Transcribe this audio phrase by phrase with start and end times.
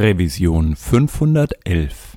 [0.00, 2.16] Revision 511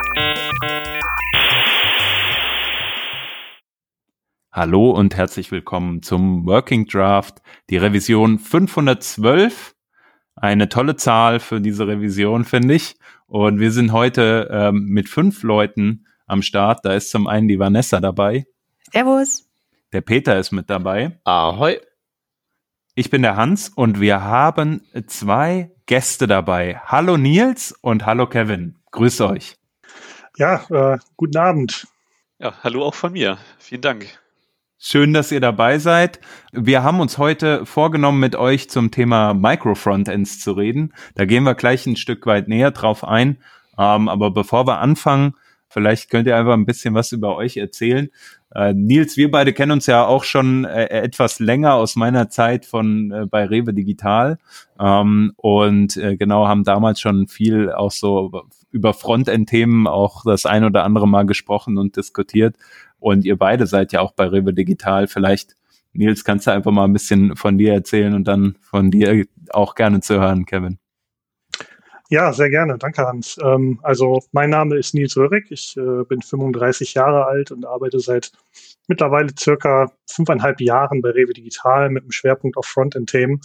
[4.53, 9.73] Hallo und herzlich willkommen zum Working Draft, die Revision 512.
[10.35, 12.97] Eine tolle Zahl für diese Revision, finde ich.
[13.27, 16.83] Und wir sind heute ähm, mit fünf Leuten am Start.
[16.83, 18.45] Da ist zum einen die Vanessa dabei.
[18.91, 19.49] Servus.
[19.93, 21.17] Der Peter ist mit dabei.
[21.23, 21.79] Ahoi.
[22.93, 26.77] Ich bin der Hans und wir haben zwei Gäste dabei.
[26.87, 28.79] Hallo Nils und hallo Kevin.
[28.91, 29.55] Grüß euch.
[30.35, 31.87] Ja, äh, guten Abend.
[32.37, 33.37] Ja, hallo auch von mir.
[33.57, 34.19] Vielen Dank.
[34.83, 36.19] Schön, dass ihr dabei seid.
[36.53, 40.91] Wir haben uns heute vorgenommen, mit euch zum Thema Micro-Frontends zu reden.
[41.13, 43.37] Da gehen wir gleich ein Stück weit näher drauf ein.
[43.77, 45.35] Ähm, aber bevor wir anfangen,
[45.69, 48.09] vielleicht könnt ihr einfach ein bisschen was über euch erzählen.
[48.55, 52.65] Äh, Nils, wir beide kennen uns ja auch schon äh, etwas länger aus meiner Zeit
[52.65, 54.39] von äh, bei Rewe Digital
[54.79, 58.31] ähm, und äh, genau haben damals schon viel auch so
[58.71, 62.55] über Frontend-Themen auch das ein oder andere Mal gesprochen und diskutiert.
[63.01, 65.07] Und ihr beide seid ja auch bei Rewe Digital.
[65.07, 65.55] Vielleicht,
[65.91, 69.73] Nils, kannst du einfach mal ein bisschen von dir erzählen und dann von dir auch
[69.73, 70.77] gerne zu hören, Kevin.
[72.09, 72.77] Ja, sehr gerne.
[72.77, 73.39] Danke, Hans.
[73.41, 75.49] Ähm, also, mein Name ist Nils Röhrig.
[75.49, 78.33] Ich äh, bin 35 Jahre alt und arbeite seit
[78.87, 83.41] mittlerweile circa fünfeinhalb Jahren bei Rewe Digital mit einem Schwerpunkt auf Frontend-Themen.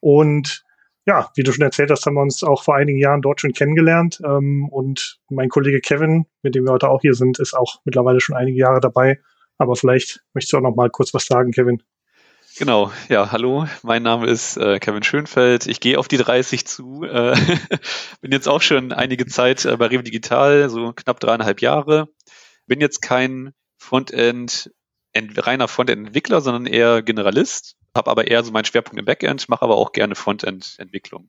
[0.00, 0.64] Und
[1.06, 3.52] ja, wie du schon erzählt hast, haben wir uns auch vor einigen Jahren dort schon
[3.52, 4.20] kennengelernt.
[4.24, 8.20] Ähm, und mein Kollege Kevin, mit dem wir heute auch hier sind, ist auch mittlerweile
[8.20, 9.20] schon einige Jahre dabei.
[9.58, 11.82] Aber vielleicht möchtest du auch noch mal kurz was sagen, Kevin.
[12.58, 15.66] Genau, ja, hallo, mein Name ist äh, Kevin Schönfeld.
[15.66, 17.04] Ich gehe auf die 30 zu.
[17.04, 17.34] Äh,
[18.20, 22.08] bin jetzt auch schon einige Zeit äh, bei Rewe Digital, so knapp dreieinhalb Jahre.
[22.66, 24.70] Bin jetzt kein Frontend,
[25.16, 29.76] reiner Frontend-Entwickler, sondern eher Generalist habe aber eher so meinen Schwerpunkt im Backend, mache aber
[29.76, 31.28] auch gerne Frontend-Entwicklung.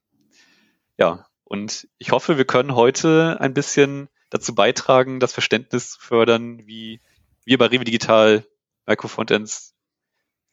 [0.98, 6.66] Ja, und ich hoffe, wir können heute ein bisschen dazu beitragen, das Verständnis zu fördern,
[6.66, 7.02] wie
[7.44, 8.46] wir bei Rewe Digital
[8.86, 9.74] Microfrontends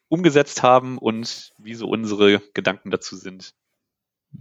[0.08, 3.54] umgesetzt haben und wie so unsere Gedanken dazu sind.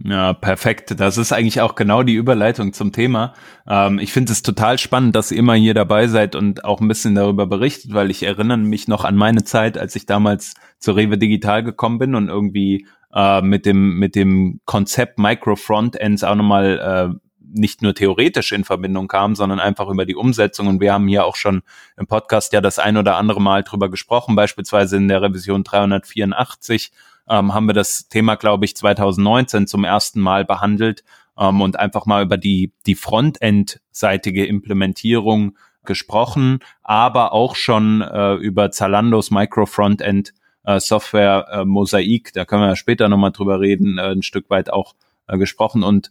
[0.04, 1.00] Ja, perfekt.
[1.00, 3.34] Das ist eigentlich auch genau die Überleitung zum Thema.
[3.66, 6.88] Ähm, ich finde es total spannend, dass ihr immer hier dabei seid und auch ein
[6.88, 10.96] bisschen darüber berichtet, weil ich erinnere mich noch an meine Zeit, als ich damals zur
[10.96, 16.36] Rewe Digital gekommen bin und irgendwie äh, mit dem mit dem Konzept Micro Frontends auch
[16.36, 20.66] nochmal äh, nicht nur theoretisch in Verbindung kam, sondern einfach über die Umsetzung.
[20.66, 21.62] Und wir haben hier auch schon
[21.96, 26.92] im Podcast ja das ein oder andere Mal drüber gesprochen, beispielsweise in der Revision 384
[27.28, 31.04] ähm, haben wir das Thema, glaube ich, 2019 zum ersten Mal behandelt
[31.38, 38.70] ähm, und einfach mal über die, die Frontend-seitige Implementierung gesprochen, aber auch schon äh, über
[38.70, 40.34] Zalandos Micro-Frontend
[40.64, 44.50] äh, Software äh, Mosaik, da können wir ja später nochmal drüber reden, äh, ein Stück
[44.50, 44.94] weit auch
[45.26, 46.10] äh, gesprochen und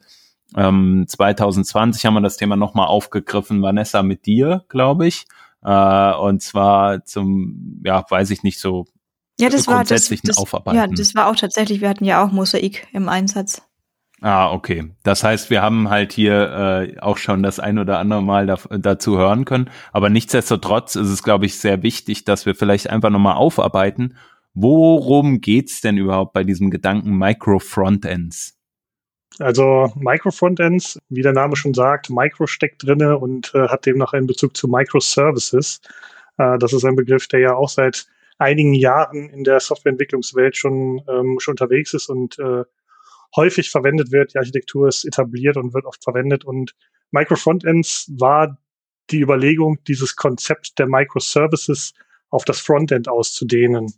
[0.55, 5.25] ähm, 2020 haben wir das Thema nochmal aufgegriffen, Vanessa, mit dir, glaube ich.
[5.63, 8.85] Äh, und zwar zum, ja, weiß ich nicht, so
[9.39, 10.77] ja, das war das, das, Aufarbeiten.
[10.77, 13.61] Ja, das war auch tatsächlich, wir hatten ja auch Mosaik im Einsatz.
[14.21, 14.91] Ah, okay.
[15.03, 18.57] Das heißt, wir haben halt hier äh, auch schon das ein oder andere Mal da,
[18.69, 19.69] dazu hören können.
[19.91, 24.17] Aber nichtsdestotrotz ist es, glaube ich, sehr wichtig, dass wir vielleicht einfach nochmal aufarbeiten.
[24.55, 28.55] Worum geht's denn überhaupt bei diesem Gedanken Micro-Frontends?
[29.37, 34.25] Also Micro-Frontends, wie der Name schon sagt, Micro steckt drinne und äh, hat demnach einen
[34.25, 35.81] Bezug zu Microservices.
[36.39, 38.07] Äh, das ist ein Begriff, der ja auch seit
[38.37, 42.63] einigen Jahren in der Softwareentwicklungswelt schon, ähm, schon unterwegs ist und äh,
[43.35, 44.33] häufig verwendet wird.
[44.33, 46.45] Die Architektur ist etabliert und wird oft verwendet.
[46.45, 46.75] Und
[47.11, 48.57] Micro-Frontends war
[49.09, 51.93] die Überlegung, dieses Konzept der Microservices
[52.29, 53.93] auf das Frontend auszudehnen.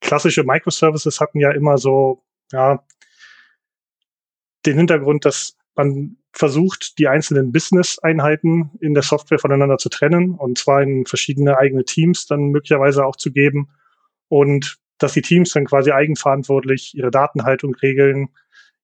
[0.00, 2.84] Klassische Microservices hatten ja immer so, ja,
[4.66, 10.58] den Hintergrund, dass man versucht, die einzelnen Business-Einheiten in der Software voneinander zu trennen und
[10.58, 13.70] zwar in verschiedene eigene Teams dann möglicherweise auch zu geben
[14.28, 18.28] und dass die Teams dann quasi eigenverantwortlich ihre Datenhaltung regeln,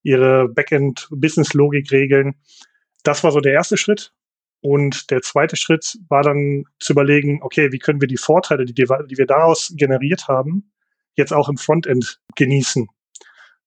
[0.03, 2.37] ihre Backend-Business-Logik regeln.
[3.03, 4.13] Das war so der erste Schritt.
[4.61, 8.73] Und der zweite Schritt war dann zu überlegen, okay, wie können wir die Vorteile, die,
[8.73, 10.73] die wir daraus generiert haben,
[11.17, 12.89] jetzt auch im Frontend genießen?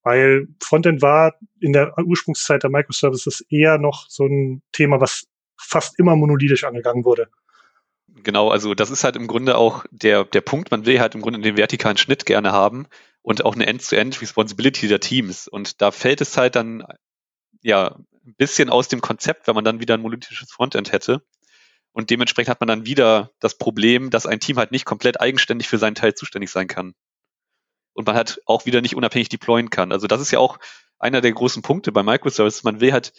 [0.07, 5.27] Weil Frontend war in der Ursprungszeit der Microservices eher noch so ein Thema, was
[5.59, 7.27] fast immer monolithisch angegangen wurde.
[8.23, 11.21] Genau, also das ist halt im Grunde auch der, der Punkt, man will halt im
[11.21, 12.87] Grunde den vertikalen Schnitt gerne haben
[13.21, 15.49] und auch eine End-to-End-Responsibility der Teams.
[15.49, 16.85] Und da fällt es halt dann
[17.61, 21.21] ja ein bisschen aus dem Konzept, wenn man dann wieder ein monolithisches Frontend hätte.
[21.91, 25.67] Und dementsprechend hat man dann wieder das Problem, dass ein Team halt nicht komplett eigenständig
[25.67, 26.93] für seinen Teil zuständig sein kann.
[27.97, 29.91] Und man halt auch wieder nicht unabhängig deployen kann.
[29.91, 30.59] Also das ist ja auch
[30.99, 32.63] einer der großen Punkte bei Microservices.
[32.63, 33.11] Man will halt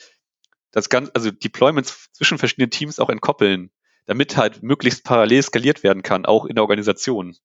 [0.71, 3.71] das ganze, also Deployments zwischen verschiedenen Teams auch entkoppeln
[4.09, 7.37] damit halt möglichst parallel skaliert werden kann, auch in der Organisation.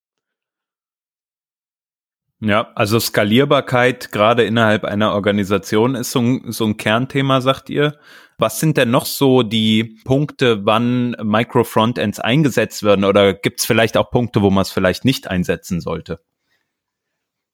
[2.39, 7.99] Ja, also Skalierbarkeit gerade innerhalb einer Organisation ist so ein, so ein Kernthema, sagt ihr.
[8.37, 13.05] Was sind denn noch so die Punkte, wann Micro-Frontends eingesetzt werden?
[13.05, 16.19] Oder gibt es vielleicht auch Punkte, wo man es vielleicht nicht einsetzen sollte?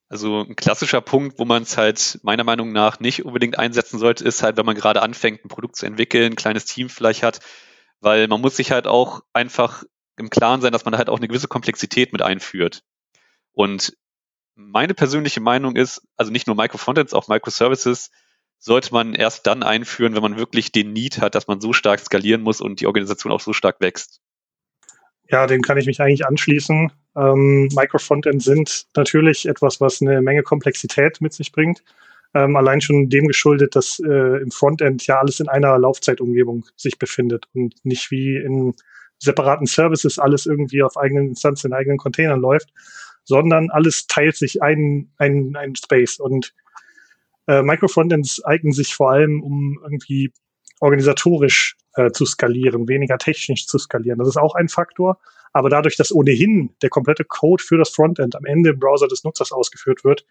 [0.09, 4.23] Also ein klassischer Punkt, wo man es halt meiner Meinung nach nicht unbedingt einsetzen sollte,
[4.23, 7.39] ist halt, wenn man gerade anfängt, ein Produkt zu entwickeln, ein kleines Team vielleicht hat,
[7.99, 9.83] weil man muss sich halt auch einfach
[10.17, 12.83] im Klaren sein, dass man halt auch eine gewisse Komplexität mit einführt.
[13.53, 13.95] Und
[14.55, 18.09] meine persönliche Meinung ist, also nicht nur Microfrontends, auch Microservices
[18.57, 21.99] sollte man erst dann einführen, wenn man wirklich den Need hat, dass man so stark
[21.99, 24.21] skalieren muss und die Organisation auch so stark wächst.
[25.31, 26.91] Ja, dem kann ich mich eigentlich anschließen.
[27.15, 31.83] Ähm, Microfrontends sind natürlich etwas, was eine Menge Komplexität mit sich bringt.
[32.33, 36.97] Ähm, allein schon dem geschuldet, dass äh, im Frontend ja alles in einer Laufzeitumgebung sich
[36.97, 38.73] befindet und nicht wie in
[39.19, 42.69] separaten Services alles irgendwie auf eigenen Instanzen, in eigenen Containern läuft,
[43.23, 46.19] sondern alles teilt sich ein, ein, ein Space.
[46.19, 46.53] Und
[47.47, 50.31] äh, Microfrontends eignen sich vor allem, um irgendwie
[50.79, 54.19] organisatorisch äh, zu skalieren, weniger technisch zu skalieren.
[54.19, 55.19] Das ist auch ein Faktor.
[55.51, 59.23] Aber dadurch, dass ohnehin der komplette Code für das Frontend am Ende im Browser des
[59.23, 60.25] Nutzers ausgeführt wird,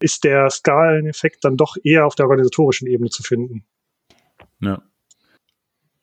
[0.00, 3.64] ist der Skaleneffekt dann doch eher auf der organisatorischen Ebene zu finden.
[4.60, 4.82] Ja.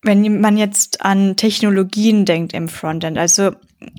[0.01, 3.51] Wenn man jetzt an Technologien denkt im Frontend, also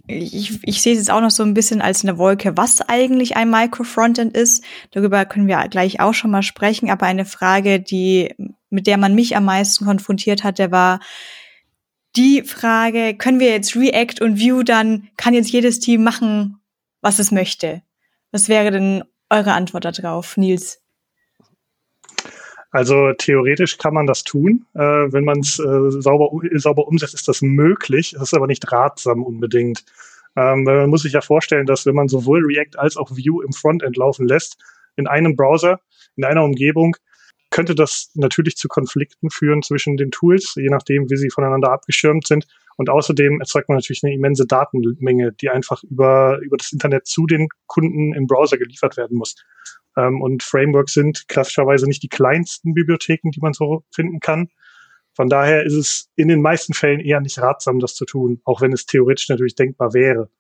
[0.07, 3.37] ich, ich sehe es jetzt auch noch so ein bisschen als eine Wolke, was eigentlich
[3.37, 4.65] ein Micro-Frontend ist.
[4.93, 6.91] Darüber können wir gleich auch schon mal sprechen.
[6.91, 8.35] Aber eine Frage, die,
[8.71, 11.01] mit der man mich am meisten konfrontiert hat, der war
[12.17, 16.61] die Frage, können wir jetzt React und Vue dann, kann jetzt jedes Team machen,
[17.01, 17.83] was es möchte?
[18.33, 20.83] Was wäre denn eure Antwort darauf, Nils?
[22.73, 24.67] Also theoretisch kann man das tun.
[24.75, 28.15] Äh, wenn man es äh, sauber, sauber umsetzt, ist das möglich.
[28.15, 29.85] Es ist aber nicht ratsam unbedingt.
[30.37, 33.53] Ähm, man muss sich ja vorstellen, dass wenn man sowohl React als auch Vue im
[33.53, 34.57] Frontend laufen lässt,
[34.97, 35.81] in einem Browser,
[36.17, 36.97] in einer Umgebung,
[37.51, 42.27] könnte das natürlich zu Konflikten führen zwischen den Tools, je nachdem, wie sie voneinander abgeschirmt
[42.27, 42.47] sind.
[42.77, 47.27] Und außerdem erzeugt man natürlich eine immense Datenmenge, die einfach über, über das Internet zu
[47.27, 49.35] den Kunden im Browser geliefert werden muss.
[49.97, 54.49] Ähm, und Frameworks sind klassischerweise nicht die kleinsten Bibliotheken, die man so finden kann.
[55.15, 58.61] Von daher ist es in den meisten Fällen eher nicht ratsam, das zu tun, auch
[58.61, 60.31] wenn es theoretisch natürlich denkbar wäre.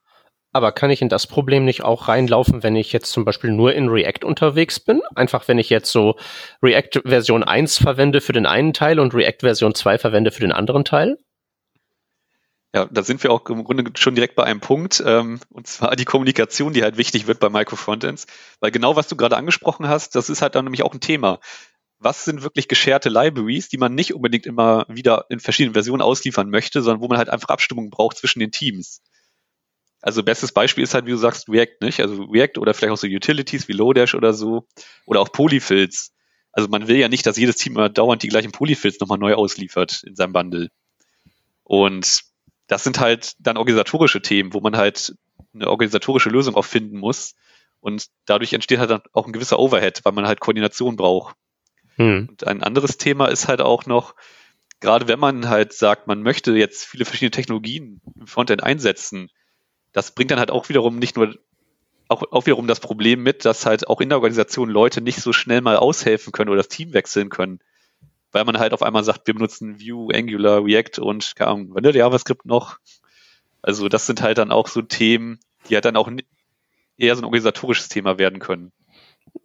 [0.52, 3.72] Aber kann ich in das Problem nicht auch reinlaufen, wenn ich jetzt zum Beispiel nur
[3.72, 5.00] in React unterwegs bin?
[5.14, 6.16] Einfach wenn ich jetzt so
[6.62, 10.52] React Version 1 verwende für den einen Teil und React Version 2 verwende für den
[10.52, 11.18] anderen Teil?
[12.74, 15.96] Ja, da sind wir auch im Grunde schon direkt bei einem Punkt, ähm, und zwar
[15.96, 18.26] die Kommunikation, die halt wichtig wird bei Microfrontends.
[18.60, 21.40] Weil genau was du gerade angesprochen hast, das ist halt dann nämlich auch ein Thema.
[21.98, 26.48] Was sind wirklich gescherte Libraries, die man nicht unbedingt immer wieder in verschiedenen Versionen ausliefern
[26.48, 29.02] möchte, sondern wo man halt einfach Abstimmung braucht zwischen den Teams?
[30.02, 32.00] Also bestes Beispiel ist halt, wie du sagst, React, nicht?
[32.00, 34.66] Also React oder vielleicht auch so Utilities wie Lodash oder so
[35.04, 36.12] oder auch Polyfills.
[36.52, 39.34] Also man will ja nicht, dass jedes Team immer dauernd die gleichen Polyfills nochmal neu
[39.34, 40.70] ausliefert in seinem Bundle.
[41.64, 42.22] Und
[42.66, 45.14] das sind halt dann organisatorische Themen, wo man halt
[45.54, 47.34] eine organisatorische Lösung auch finden muss.
[47.80, 51.36] Und dadurch entsteht halt dann auch ein gewisser Overhead, weil man halt Koordination braucht.
[51.96, 52.28] Hm.
[52.30, 54.14] Und ein anderes Thema ist halt auch noch,
[54.80, 59.30] gerade wenn man halt sagt, man möchte jetzt viele verschiedene Technologien im Frontend einsetzen,
[59.92, 61.34] das bringt dann halt auch wiederum nicht nur
[62.08, 65.32] auch, auch wiederum das Problem mit, dass halt auch in der Organisation Leute nicht so
[65.32, 67.60] schnell mal aushelfen können oder das Team wechseln können
[68.32, 71.96] weil man halt auf einmal sagt, wir benutzen Vue, Angular, React und keine Ahnung, Vanilla
[71.96, 72.78] JavaScript noch.
[73.62, 76.10] Also das sind halt dann auch so Themen, die halt dann auch
[76.96, 78.72] eher so ein organisatorisches Thema werden können.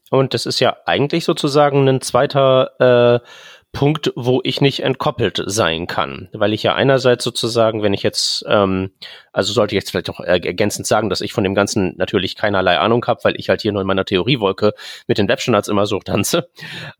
[0.10, 3.28] Und das ist ja eigentlich sozusagen ein zweiter äh,
[3.76, 8.46] Punkt, wo ich nicht entkoppelt sein kann, weil ich ja einerseits sozusagen, wenn ich jetzt,
[8.48, 8.92] ähm,
[9.34, 12.80] also sollte ich jetzt vielleicht auch ergänzend sagen, dass ich von dem Ganzen natürlich keinerlei
[12.80, 14.74] Ahnung habe, weil ich halt hier nur in meiner Theoriewolke
[15.08, 16.50] mit den Webstandards immer so tanze.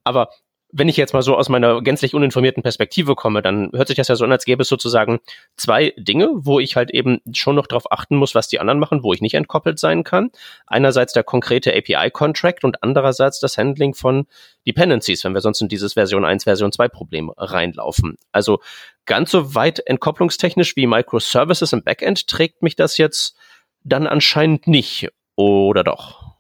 [0.04, 0.30] Aber
[0.78, 4.10] wenn ich jetzt mal so aus meiner gänzlich uninformierten Perspektive komme, dann hört sich das
[4.10, 5.20] ja so an, als gäbe es sozusagen
[5.56, 9.02] zwei Dinge, wo ich halt eben schon noch darauf achten muss, was die anderen machen,
[9.02, 10.32] wo ich nicht entkoppelt sein kann.
[10.68, 14.28] Einerseits der konkrete API-Contract und andererseits das Handling von
[14.68, 18.18] Dependencies, wenn wir sonst in dieses Version 1, Version 2 Problem reinlaufen.
[18.34, 18.60] Also
[19.06, 23.38] ganz so weit entkopplungstechnisch wie Microservices im Backend trägt mich das jetzt
[23.86, 26.36] dann anscheinend nicht, oder doch?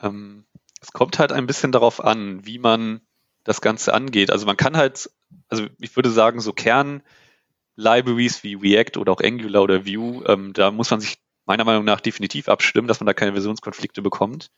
[0.00, 0.46] Ähm,
[0.80, 3.02] es kommt halt ein bisschen darauf an, wie man
[3.44, 4.30] das Ganze angeht.
[4.30, 5.10] Also man kann halt,
[5.48, 10.70] also ich würde sagen, so Kern-Libraries wie React oder auch Angular oder Vue, ähm, da
[10.70, 14.50] muss man sich meiner Meinung nach definitiv abstimmen, dass man da keine Versionskonflikte bekommt.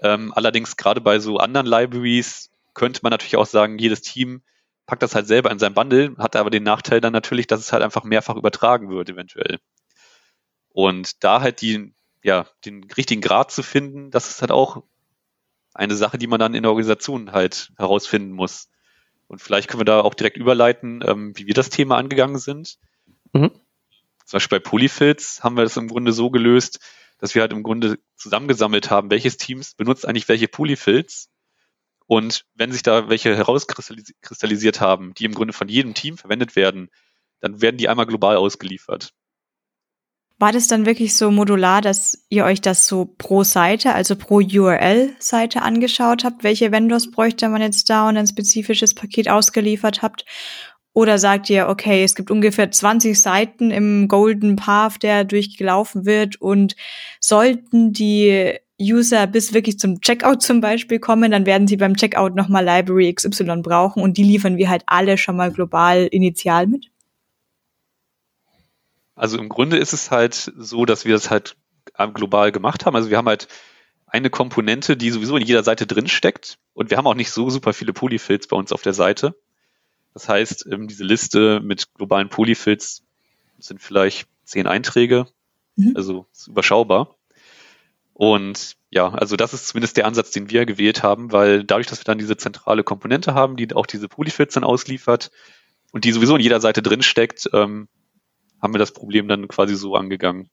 [0.00, 4.42] Ähm, allerdings gerade bei so anderen Libraries könnte man natürlich auch sagen, jedes Team
[4.86, 7.72] packt das halt selber in sein Bundle, hat aber den Nachteil dann natürlich, dass es
[7.72, 9.58] halt einfach mehrfach übertragen wird eventuell.
[10.72, 14.82] Und da halt die, ja, den richtigen Grad zu finden, das ist halt auch
[15.74, 18.68] eine Sache, die man dann in der Organisation halt herausfinden muss.
[19.28, 22.78] Und vielleicht können wir da auch direkt überleiten, ähm, wie wir das Thema angegangen sind.
[23.32, 23.50] Mhm.
[24.24, 26.80] Zum Beispiel bei Polyfills haben wir das im Grunde so gelöst,
[27.18, 31.28] dass wir halt im Grunde zusammengesammelt haben, welches Teams benutzt eigentlich welche Polyfills.
[32.06, 36.90] Und wenn sich da welche herauskristallisiert haben, die im Grunde von jedem Team verwendet werden,
[37.40, 39.12] dann werden die einmal global ausgeliefert.
[40.40, 44.36] War das dann wirklich so modular, dass ihr euch das so pro Seite, also pro
[44.36, 46.44] URL-Seite angeschaut habt?
[46.44, 50.24] Welche Vendors bräuchte man jetzt da und ein spezifisches Paket ausgeliefert habt?
[50.94, 56.40] Oder sagt ihr, okay, es gibt ungefähr 20 Seiten im Golden Path, der durchgelaufen wird
[56.40, 56.74] und
[57.20, 62.34] sollten die User bis wirklich zum Checkout zum Beispiel kommen, dann werden sie beim Checkout
[62.34, 66.89] nochmal Library XY brauchen und die liefern wir halt alle schon mal global initial mit?
[69.20, 71.54] Also im Grunde ist es halt so, dass wir es halt
[72.14, 72.96] global gemacht haben.
[72.96, 73.48] Also wir haben halt
[74.06, 76.58] eine Komponente, die sowieso in jeder Seite drin steckt.
[76.72, 79.36] Und wir haben auch nicht so super viele Polyfills bei uns auf der Seite.
[80.14, 83.02] Das heißt, ähm, diese Liste mit globalen Polyfills
[83.58, 85.26] sind vielleicht zehn Einträge.
[85.76, 85.92] Mhm.
[85.94, 87.14] Also ist überschaubar.
[88.14, 92.00] Und ja, also das ist zumindest der Ansatz, den wir gewählt haben, weil dadurch, dass
[92.00, 95.30] wir dann diese zentrale Komponente haben, die auch diese Polyfills dann ausliefert
[95.92, 97.88] und die sowieso in jeder Seite drin steckt, ähm,
[98.60, 100.50] haben wir das Problem dann quasi so angegangen.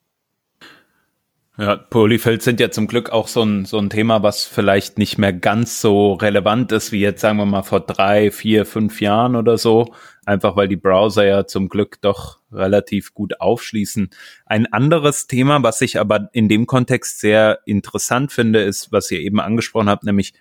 [1.60, 5.18] Ja, Polyfills sind ja zum Glück auch so ein, so ein Thema, was vielleicht nicht
[5.18, 9.36] mehr ganz so relevant ist wie jetzt, sagen wir mal, vor drei, vier, fünf Jahren
[9.36, 9.92] oder so.
[10.24, 14.12] Einfach weil die Browser ja zum Glück doch relativ gut aufschließen.
[14.46, 19.20] Ein anderes Thema, was ich aber in dem Kontext sehr interessant finde, ist, was ihr
[19.22, 20.34] eben angesprochen habt, nämlich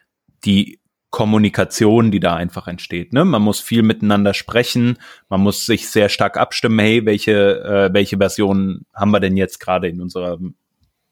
[0.45, 3.13] die Kommunikation, die da einfach entsteht.
[3.13, 3.25] Ne?
[3.25, 4.99] Man muss viel miteinander sprechen,
[5.29, 9.59] man muss sich sehr stark abstimmen, hey, welche, äh, welche Version haben wir denn jetzt
[9.61, 10.57] gerade in unserem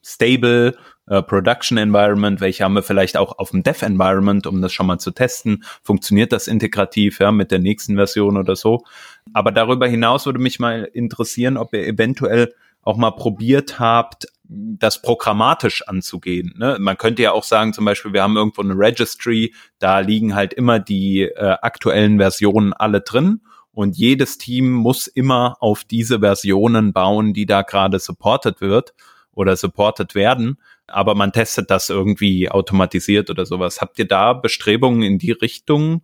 [0.04, 4.72] Stable äh, Production Environment, welche haben wir vielleicht auch auf dem Dev Environment, um das
[4.72, 5.64] schon mal zu testen.
[5.82, 8.84] Funktioniert das integrativ ja, mit der nächsten Version oder so?
[9.32, 15.00] Aber darüber hinaus würde mich mal interessieren, ob ihr eventuell auch mal probiert habt, das
[15.00, 16.54] programmatisch anzugehen.
[16.56, 16.76] Ne?
[16.78, 20.52] Man könnte ja auch sagen, zum Beispiel, wir haben irgendwo eine Registry, da liegen halt
[20.52, 23.40] immer die äh, aktuellen Versionen alle drin
[23.72, 28.94] und jedes Team muss immer auf diese Versionen bauen, die da gerade supported wird
[29.32, 30.58] oder supported werden.
[30.86, 33.80] Aber man testet das irgendwie automatisiert oder sowas.
[33.80, 36.02] Habt ihr da Bestrebungen in die Richtung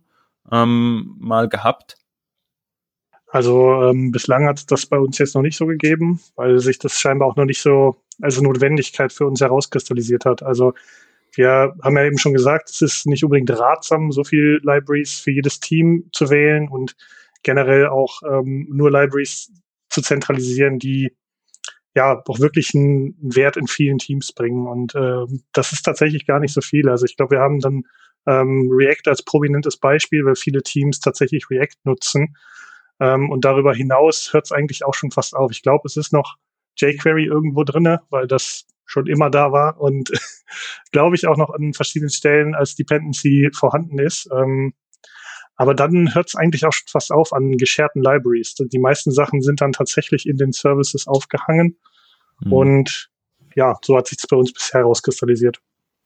[0.51, 1.95] ähm, mal gehabt?
[3.31, 6.79] Also ähm, bislang hat es das bei uns jetzt noch nicht so gegeben, weil sich
[6.79, 10.43] das scheinbar auch noch nicht so als Notwendigkeit für uns herauskristallisiert hat.
[10.43, 10.73] Also
[11.33, 15.31] wir haben ja eben schon gesagt, es ist nicht unbedingt ratsam, so viel Libraries für
[15.31, 16.97] jedes Team zu wählen und
[17.41, 19.49] generell auch ähm, nur Libraries
[19.89, 21.15] zu zentralisieren, die
[21.95, 24.67] ja auch wirklich einen Wert in vielen Teams bringen.
[24.67, 26.89] Und äh, das ist tatsächlich gar nicht so viel.
[26.89, 27.83] Also ich glaube, wir haben dann
[28.27, 32.35] ähm, React als prominentes Beispiel, weil viele Teams tatsächlich React nutzen.
[33.01, 35.51] Ähm, und darüber hinaus hört es eigentlich auch schon fast auf.
[35.51, 36.37] Ich glaube, es ist noch
[36.77, 40.11] jQuery irgendwo drinne, weil das schon immer da war und
[40.91, 44.29] glaube ich auch noch an verschiedenen Stellen als Dependency vorhanden ist.
[44.31, 44.73] Ähm,
[45.55, 48.53] aber dann hört es eigentlich auch schon fast auf an gescherten Libraries.
[48.55, 51.77] Die meisten Sachen sind dann tatsächlich in den Services aufgehangen.
[52.41, 52.53] Mhm.
[52.53, 53.09] Und
[53.55, 55.59] ja, so hat sich das bei uns bisher herauskristallisiert.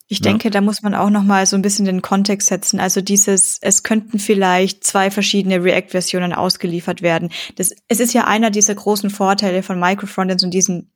[0.07, 0.51] Ich denke, ja.
[0.51, 2.79] da muss man auch noch mal so ein bisschen den Kontext setzen.
[2.79, 7.31] Also dieses, es könnten vielleicht zwei verschiedene React-Versionen ausgeliefert werden.
[7.55, 10.91] Das, es ist ja einer dieser großen Vorteile von Microfrontends und diesen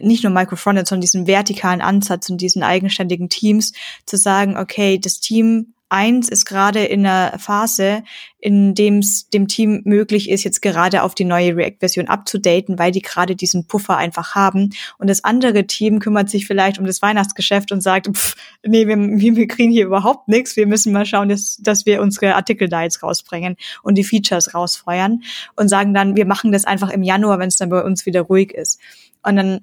[0.00, 3.72] nicht nur Microfrontends, sondern diesen vertikalen Ansatz und diesen eigenständigen Teams,
[4.04, 8.02] zu sagen, okay, das Team 1 ist gerade in einer Phase,
[8.38, 12.92] in dem es dem Team möglich ist, jetzt gerade auf die neue React-Version abzudaten, weil
[12.92, 14.70] die gerade diesen Puffer einfach haben.
[14.98, 18.96] Und das andere Team kümmert sich vielleicht um das Weihnachtsgeschäft und sagt, pff, nee, wir,
[18.96, 20.56] wir kriegen hier überhaupt nichts.
[20.56, 24.54] Wir müssen mal schauen, dass, dass wir unsere Artikel da jetzt rausbringen und die Features
[24.54, 25.22] rausfeuern
[25.54, 28.22] und sagen dann, wir machen das einfach im Januar, wenn es dann bei uns wieder
[28.22, 28.80] ruhig ist.
[29.22, 29.60] Und dann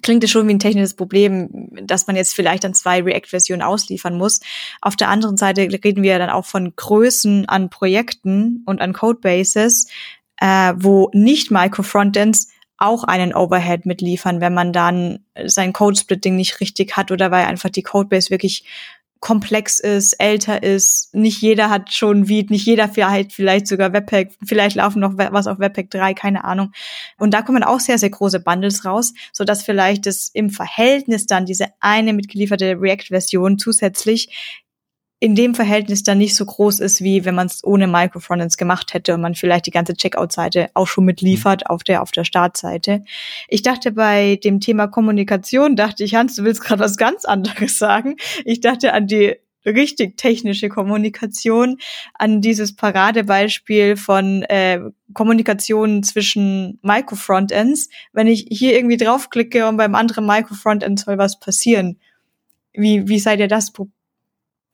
[0.00, 4.16] klingt es schon wie ein technisches Problem, dass man jetzt vielleicht dann zwei React-Versionen ausliefern
[4.16, 4.40] muss.
[4.80, 9.88] Auf der anderen Seite reden wir dann auch von Größen an Projekten und an Codebases,
[10.38, 16.96] äh, wo nicht Micro-Frontends auch einen Overhead mitliefern, wenn man dann sein Code-Splitting nicht richtig
[16.96, 18.64] hat oder weil einfach die Codebase wirklich
[19.22, 21.14] komplex ist, älter ist.
[21.14, 25.46] Nicht jeder hat schon Vite, nicht jeder vielleicht, vielleicht sogar Webpack, vielleicht laufen noch was
[25.46, 26.72] auf Webpack 3, keine Ahnung.
[27.18, 31.26] Und da kommen auch sehr, sehr große Bundles raus, so dass vielleicht das im Verhältnis
[31.26, 34.58] dann diese eine mitgelieferte React-Version zusätzlich
[35.22, 38.92] in dem Verhältnis dann nicht so groß ist, wie wenn man es ohne Microfrontends gemacht
[38.92, 41.66] hätte und man vielleicht die ganze Checkout-Seite auch schon mitliefert mhm.
[41.68, 43.04] auf der auf der Startseite.
[43.46, 47.78] Ich dachte bei dem Thema Kommunikation, dachte ich, Hans, du willst gerade was ganz anderes
[47.78, 48.16] sagen.
[48.44, 51.78] Ich dachte an die richtig technische Kommunikation,
[52.14, 54.80] an dieses Paradebeispiel von äh,
[55.14, 57.90] Kommunikation zwischen Microfrontends.
[58.12, 62.00] Wenn ich hier irgendwie draufklicke und beim anderen Microfrontend soll was passieren.
[62.72, 63.72] Wie, wie seid ihr das,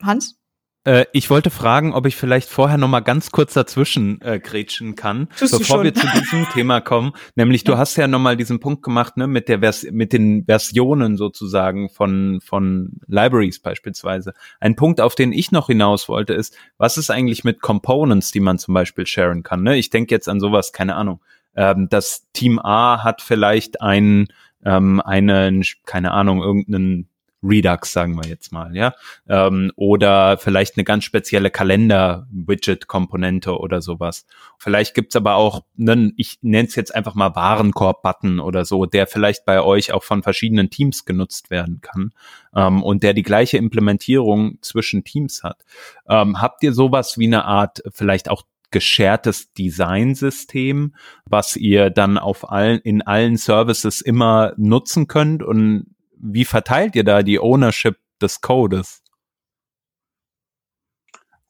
[0.01, 0.38] Hans?
[0.85, 4.95] Äh, ich wollte fragen, ob ich vielleicht vorher noch mal ganz kurz dazwischen äh, grätschen
[4.95, 7.13] kann, Tust bevor wir zu diesem Thema kommen.
[7.35, 10.45] Nämlich, du hast ja noch mal diesen Punkt gemacht, ne, mit der Vers mit den
[10.45, 14.33] Versionen sozusagen von von Libraries beispielsweise.
[14.59, 18.39] Ein Punkt, auf den ich noch hinaus wollte, ist, was ist eigentlich mit Components, die
[18.39, 19.63] man zum Beispiel sharen kann?
[19.63, 19.77] Ne?
[19.77, 21.21] Ich denke jetzt an sowas, keine Ahnung.
[21.55, 24.27] Ähm, das Team A hat vielleicht einen
[24.63, 27.09] ähm, einen, keine Ahnung, irgendeinen
[27.41, 28.93] Redux, sagen wir jetzt mal, ja.
[29.27, 34.25] Ähm, oder vielleicht eine ganz spezielle Kalender-Widget-Komponente oder sowas.
[34.57, 39.07] Vielleicht gibt's aber auch einen, ich nenne es jetzt einfach mal Warenkorb-Button oder so, der
[39.07, 42.11] vielleicht bei euch auch von verschiedenen Teams genutzt werden kann
[42.55, 45.63] ähm, und der die gleiche Implementierung zwischen Teams hat.
[46.07, 50.93] Ähm, habt ihr sowas wie eine Art vielleicht auch geschertes Design-System,
[51.25, 55.87] was ihr dann auf allen, in allen Services immer nutzen könnt und
[56.19, 59.01] wie verteilt ihr da die Ownership des Codes?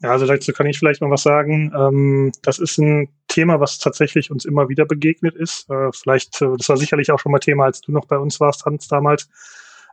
[0.01, 1.73] Ja, also dazu kann ich vielleicht mal was sagen.
[1.75, 5.69] Ähm, das ist ein Thema, was tatsächlich uns immer wieder begegnet ist.
[5.69, 8.39] Äh, vielleicht, äh, das war sicherlich auch schon mal Thema, als du noch bei uns
[8.39, 9.29] warst, Hans, damals.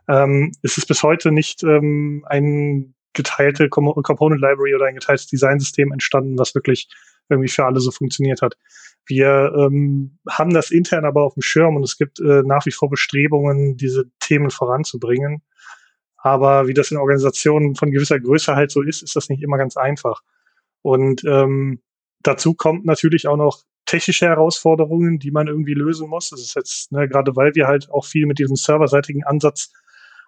[0.07, 5.91] Ähm, es ist bis heute nicht ähm, ein geteilte Component Library oder ein geteiltes Designsystem
[5.91, 6.87] entstanden, was wirklich
[7.29, 8.55] irgendwie für alle so funktioniert hat.
[9.07, 12.71] Wir ähm, haben das intern aber auf dem Schirm und es gibt äh, nach wie
[12.71, 15.41] vor Bestrebungen, diese Themen voranzubringen.
[16.17, 19.57] Aber wie das in Organisationen von gewisser Größe halt so ist, ist das nicht immer
[19.57, 20.21] ganz einfach.
[20.81, 21.81] Und ähm,
[22.21, 26.29] dazu kommt natürlich auch noch technische Herausforderungen, die man irgendwie lösen muss.
[26.29, 29.71] Das ist jetzt, ne, gerade weil wir halt auch viel mit diesem serverseitigen Ansatz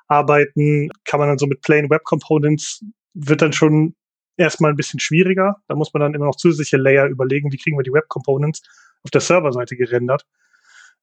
[0.07, 3.95] arbeiten, kann man dann so mit Plain Web Components, wird dann schon
[4.39, 5.57] erstmal ein bisschen schwieriger.
[5.67, 8.61] Da muss man dann immer noch zusätzliche Layer überlegen, wie kriegen wir die Web Components
[9.03, 10.25] auf der Serverseite gerendert.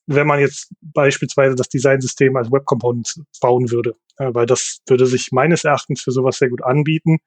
[0.07, 5.07] Wenn man jetzt beispielsweise das Designsystem als Web Components bauen würde, ja, weil das würde
[5.07, 7.19] sich meines Erachtens für sowas sehr gut anbieten.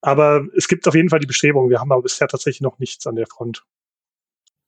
[0.00, 1.70] Aber es gibt auf jeden Fall die Bestrebungen.
[1.70, 3.64] Wir haben aber bisher tatsächlich noch nichts an der Front.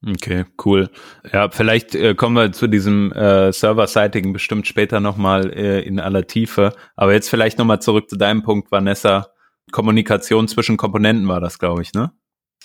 [0.05, 0.91] Okay, cool.
[1.33, 6.27] Ja, vielleicht äh, kommen wir zu diesem äh, serverseitigen bestimmt später nochmal äh, in aller
[6.27, 6.75] Tiefe.
[6.97, 9.32] Aber jetzt vielleicht nochmal zurück zu deinem Punkt, Vanessa.
[9.71, 12.13] Kommunikation zwischen Komponenten war das, glaube ich, ne?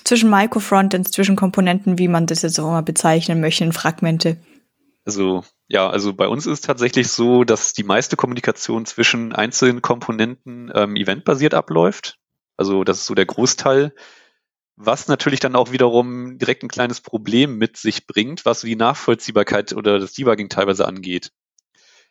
[0.04, 4.38] Zwischen Microfrontends, zwischen Komponenten, wie man das jetzt auch mal bezeichnen möchte, in Fragmente.
[5.06, 9.82] Also, ja, also bei uns ist es tatsächlich so, dass die meiste Kommunikation zwischen einzelnen
[9.82, 12.20] Komponenten ähm, eventbasiert abläuft.
[12.58, 13.94] Also das ist so der Großteil,
[14.76, 19.74] was natürlich dann auch wiederum direkt ein kleines Problem mit sich bringt, was die Nachvollziehbarkeit
[19.74, 21.32] oder das Debugging teilweise angeht.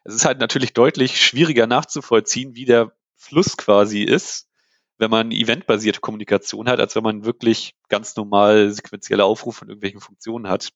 [0.05, 4.49] Es ist halt natürlich deutlich schwieriger nachzuvollziehen, wie der Fluss quasi ist,
[4.99, 10.01] wenn man eventbasierte Kommunikation hat, als wenn man wirklich ganz normal sequenzielle Aufrufe von irgendwelchen
[10.01, 10.71] Funktionen hat.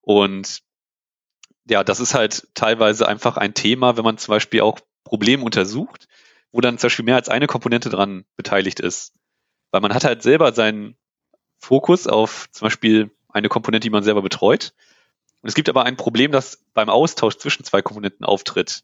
[0.00, 0.60] Und
[1.68, 6.08] ja, das ist halt teilweise einfach ein Thema, wenn man zum Beispiel auch Probleme untersucht,
[6.50, 9.12] wo dann zum Beispiel mehr als eine Komponente dran beteiligt ist.
[9.70, 10.96] Weil man hat halt selber seinen
[11.58, 14.72] Fokus auf zum Beispiel eine Komponente, die man selber betreut.
[15.42, 18.82] Und es gibt aber ein Problem, das beim Austausch zwischen zwei Komponenten auftritt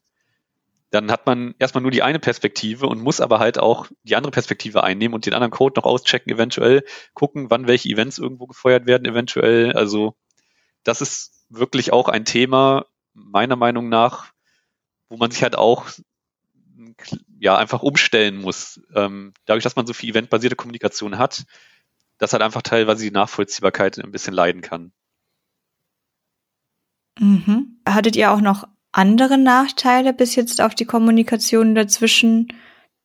[0.94, 4.30] dann hat man erstmal nur die eine Perspektive und muss aber halt auch die andere
[4.30, 8.86] Perspektive einnehmen und den anderen Code noch auschecken, eventuell gucken, wann welche Events irgendwo gefeuert
[8.86, 9.72] werden, eventuell.
[9.72, 10.14] Also
[10.84, 14.32] das ist wirklich auch ein Thema, meiner Meinung nach,
[15.08, 15.88] wo man sich halt auch
[17.40, 18.80] ja einfach umstellen muss.
[18.94, 21.44] Ähm, dadurch, dass man so viel eventbasierte Kommunikation hat,
[22.18, 24.92] dass halt einfach teilweise die Nachvollziehbarkeit ein bisschen leiden kann.
[27.18, 27.80] Mhm.
[27.84, 32.48] Hattet ihr auch noch andere Nachteile bis jetzt auf die Kommunikation dazwischen,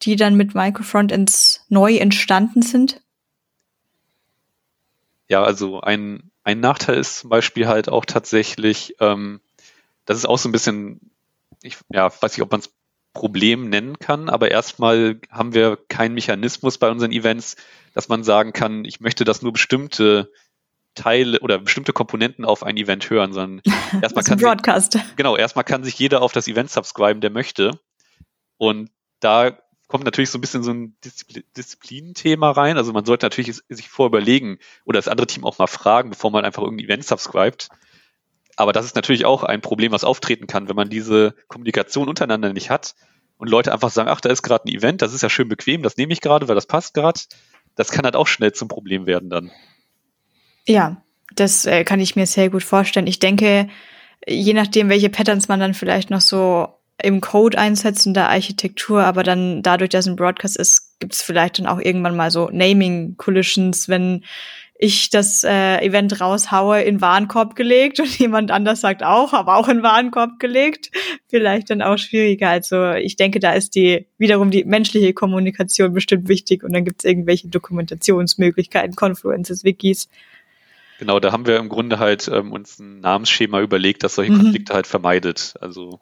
[0.03, 3.01] die dann mit Microfrontends neu entstanden sind?
[5.27, 9.41] Ja, also ein, ein Nachteil ist zum Beispiel halt auch tatsächlich, ähm,
[10.05, 11.11] das ist auch so ein bisschen,
[11.61, 12.71] ich ja, weiß nicht, ob man es
[13.13, 17.55] Problem nennen kann, aber erstmal haben wir keinen Mechanismus bei unseren Events,
[17.93, 20.31] dass man sagen kann, ich möchte, dass nur bestimmte
[20.95, 23.61] Teile oder bestimmte Komponenten auf ein Event hören, sondern
[24.01, 24.93] erstmal kann Broadcast.
[24.93, 27.79] Sich, genau, erstmal kann sich jeder auf das Event subscriben, der möchte.
[28.57, 32.77] Und da kommt natürlich so ein bisschen so ein Diszipl Disziplinenthema rein.
[32.77, 36.45] Also man sollte natürlich sich vorüberlegen oder das andere Team auch mal fragen, bevor man
[36.45, 37.69] einfach irgendein Event subscribt.
[38.55, 42.51] Aber das ist natürlich auch ein Problem, was auftreten kann, wenn man diese Kommunikation untereinander
[42.51, 42.93] nicht hat
[43.37, 45.81] und Leute einfach sagen, ach, da ist gerade ein Event, das ist ja schön bequem,
[45.81, 47.21] das nehme ich gerade, weil das passt gerade.
[47.75, 49.51] Das kann halt auch schnell zum Problem werden dann.
[50.69, 51.01] Ja,
[51.35, 53.07] das äh, kann ich mir sehr gut vorstellen.
[53.07, 53.67] Ich denke,
[54.27, 56.67] je nachdem, welche Patterns man dann vielleicht noch so
[57.01, 61.23] im Code einsetzt in der Architektur, aber dann dadurch, dass ein Broadcast ist, gibt es
[61.23, 64.23] vielleicht dann auch irgendwann mal so Naming Collisions, wenn
[64.77, 69.69] ich das äh, Event raushaue, in Warenkorb gelegt und jemand anders sagt auch, aber auch
[69.69, 70.91] in Warenkorb gelegt,
[71.29, 72.49] vielleicht dann auch schwieriger.
[72.49, 77.03] Also ich denke, da ist die wiederum die menschliche Kommunikation bestimmt wichtig und dann gibt
[77.03, 80.09] es irgendwelche Dokumentationsmöglichkeiten, Confluences, Wikis.
[80.99, 84.39] Genau, da haben wir im Grunde halt ähm, uns ein Namensschema überlegt, das solche mhm.
[84.39, 85.53] Konflikte halt vermeidet.
[85.61, 86.01] Also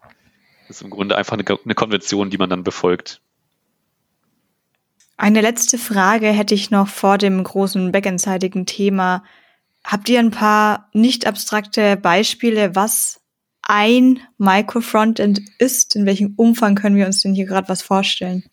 [0.67, 3.21] das ist im Grunde einfach eine, eine Konvention, die man dann befolgt.
[5.15, 9.23] Eine letzte Frage hätte ich noch vor dem großen backendseitigen Thema.
[9.83, 13.21] Habt ihr ein paar nicht abstrakte Beispiele, was
[13.62, 15.95] ein Microfrontend ist?
[15.95, 18.43] In welchem Umfang können wir uns denn hier gerade was vorstellen?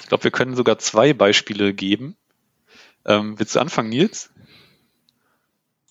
[0.00, 2.16] Ich glaube, wir können sogar zwei Beispiele geben.
[3.06, 4.30] Ähm, willst du anfangen, Nils?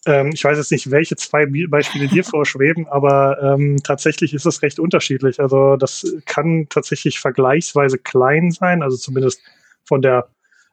[0.05, 4.61] Ähm, ich weiß jetzt nicht, welche zwei Beispiele dir vorschweben, aber ähm, tatsächlich ist es
[4.61, 5.39] recht unterschiedlich.
[5.39, 9.41] Also das kann tatsächlich vergleichsweise klein sein, also zumindest
[9.85, 10.27] von der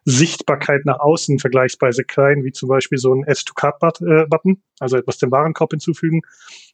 [0.05, 5.31] Sichtbarkeit nach außen vergleichsweise klein, wie zum Beispiel so ein Add-to-Card-Button, äh, also etwas dem
[5.31, 6.22] Warenkorb hinzufügen.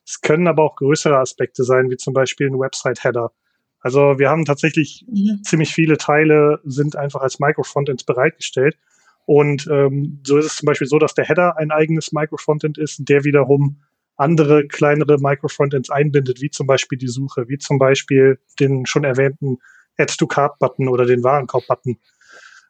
[0.06, 3.32] Es können aber auch größere Aspekte sein, wie zum Beispiel ein Website-Header.
[3.80, 5.42] Also wir haben tatsächlich mhm.
[5.44, 8.78] ziemlich viele Teile, sind einfach als Micro-Frontends bereitgestellt.
[9.26, 13.08] Und ähm, so ist es zum Beispiel so, dass der Header ein eigenes Microfrontend ist,
[13.08, 13.82] der wiederum
[14.16, 19.58] andere kleinere Microfrontends einbindet, wie zum Beispiel die Suche, wie zum Beispiel den schon erwähnten
[19.98, 21.98] Add-to-Card-Button oder den Warenkorb-Button.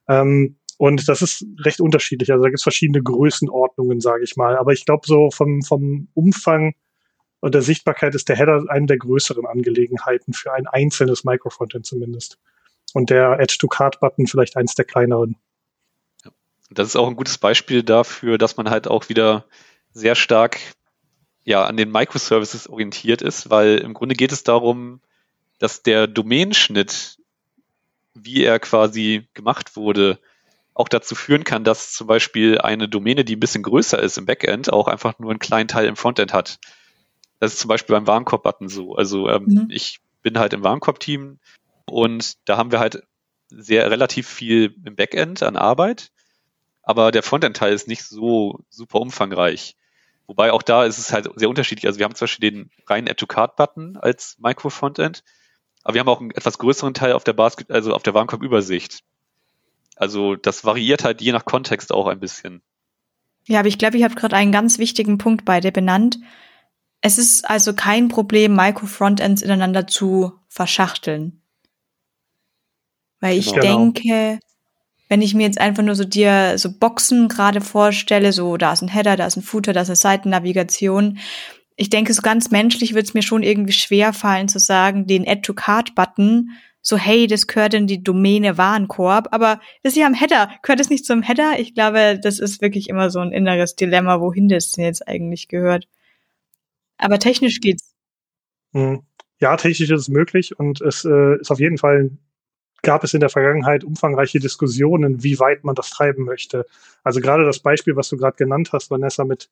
[0.09, 2.31] Ähm, und das ist recht unterschiedlich.
[2.33, 4.57] Also da gibt es verschiedene Größenordnungen, sage ich mal.
[4.57, 6.75] Aber ich glaube, so vom, vom Umfang
[7.41, 12.39] und der Sichtbarkeit ist der Header eine der größeren Angelegenheiten für ein einzelnes Microfrontend zumindest.
[12.95, 15.37] Und der Add-to-Card-Button vielleicht eins der kleineren.
[16.71, 19.45] Das ist auch ein gutes Beispiel dafür, dass man halt auch wieder
[19.93, 20.59] sehr stark
[21.45, 25.01] ja, an den Microservices orientiert ist, weil im Grunde geht es darum,
[25.59, 27.19] dass der Domainschnitt,
[28.15, 30.19] wie er quasi gemacht wurde,
[30.75, 34.27] auch dazu führen kann, dass zum Beispiel eine Domäne, die ein bisschen größer ist im
[34.27, 36.59] Backend, auch einfach nur einen kleinen Teil im Frontend hat.
[37.39, 38.97] Das ist zum Beispiel beim Warenkorb-Button so.
[38.97, 39.67] Also ähm, mhm.
[39.71, 41.39] ich bin halt im Warenkorb-Team
[41.87, 43.05] und da haben wir halt
[43.49, 46.11] sehr relativ viel im Backend an Arbeit
[46.87, 49.77] aber der Frontend-Teil ist nicht so super umfangreich.
[50.27, 51.87] Wobei auch da ist es halt sehr unterschiedlich.
[51.87, 55.23] Also wir haben zum Beispiel den reinen Add-to-Card-Button als Micro-Frontend,
[55.83, 59.01] aber wir haben auch einen etwas größeren Teil auf der Basket, also auf der Warenkorb-Übersicht.
[59.97, 62.63] Also das variiert halt je nach Kontext auch ein bisschen.
[63.47, 66.19] Ja, aber ich glaube, ich habe gerade einen ganz wichtigen Punkt bei dir benannt.
[67.01, 71.43] Es ist also kein Problem, Micro-Frontends ineinander zu verschachteln.
[73.21, 73.61] Weil ich genau.
[73.61, 74.39] denke,
[75.09, 78.83] wenn ich mir jetzt einfach nur so dir so Boxen gerade vorstelle, so da ist
[78.83, 81.19] ein Header, da ist ein Footer, da ist eine Seitennavigation.
[81.77, 85.29] Ich denke, so ganz menschlich wird es mir schon irgendwie schwer fallen zu sagen, den
[85.29, 90.51] Add-to-Card-Button, so hey, das gehört in die Domäne Warenkorb, aber das ist ja am Header,
[90.63, 91.59] gehört es nicht zum Header?
[91.59, 95.49] Ich glaube, das ist wirklich immer so ein inneres Dilemma, wohin das denn jetzt eigentlich
[95.49, 95.89] gehört.
[96.97, 97.93] Aber technisch geht's.
[98.73, 99.03] Hm.
[99.39, 102.11] Ja, technisch ist es möglich und es äh, ist auf jeden Fall
[102.83, 106.67] gab es in der Vergangenheit umfangreiche Diskussionen, wie weit man das treiben möchte.
[107.03, 109.51] Also gerade das Beispiel, was du gerade genannt hast, Vanessa, mit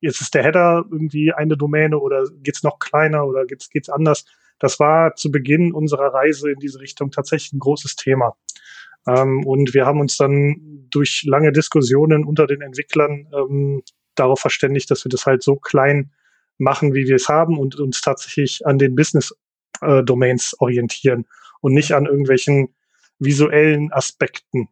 [0.00, 4.24] jetzt ist der Header irgendwie eine Domäne oder geht's noch kleiner oder geht's geht's anders?
[4.58, 8.36] Das war zu Beginn unserer Reise in diese Richtung tatsächlich ein großes Thema.
[9.06, 13.82] Ähm, und wir haben uns dann durch lange Diskussionen unter den Entwicklern ähm,
[14.14, 16.12] darauf verständigt, dass wir das halt so klein
[16.58, 19.34] machen, wie wir es haben und uns tatsächlich an den Business
[19.80, 21.26] Subdomains orientieren
[21.60, 22.74] und nicht an irgendwelchen
[23.18, 24.68] visuellen Aspekten.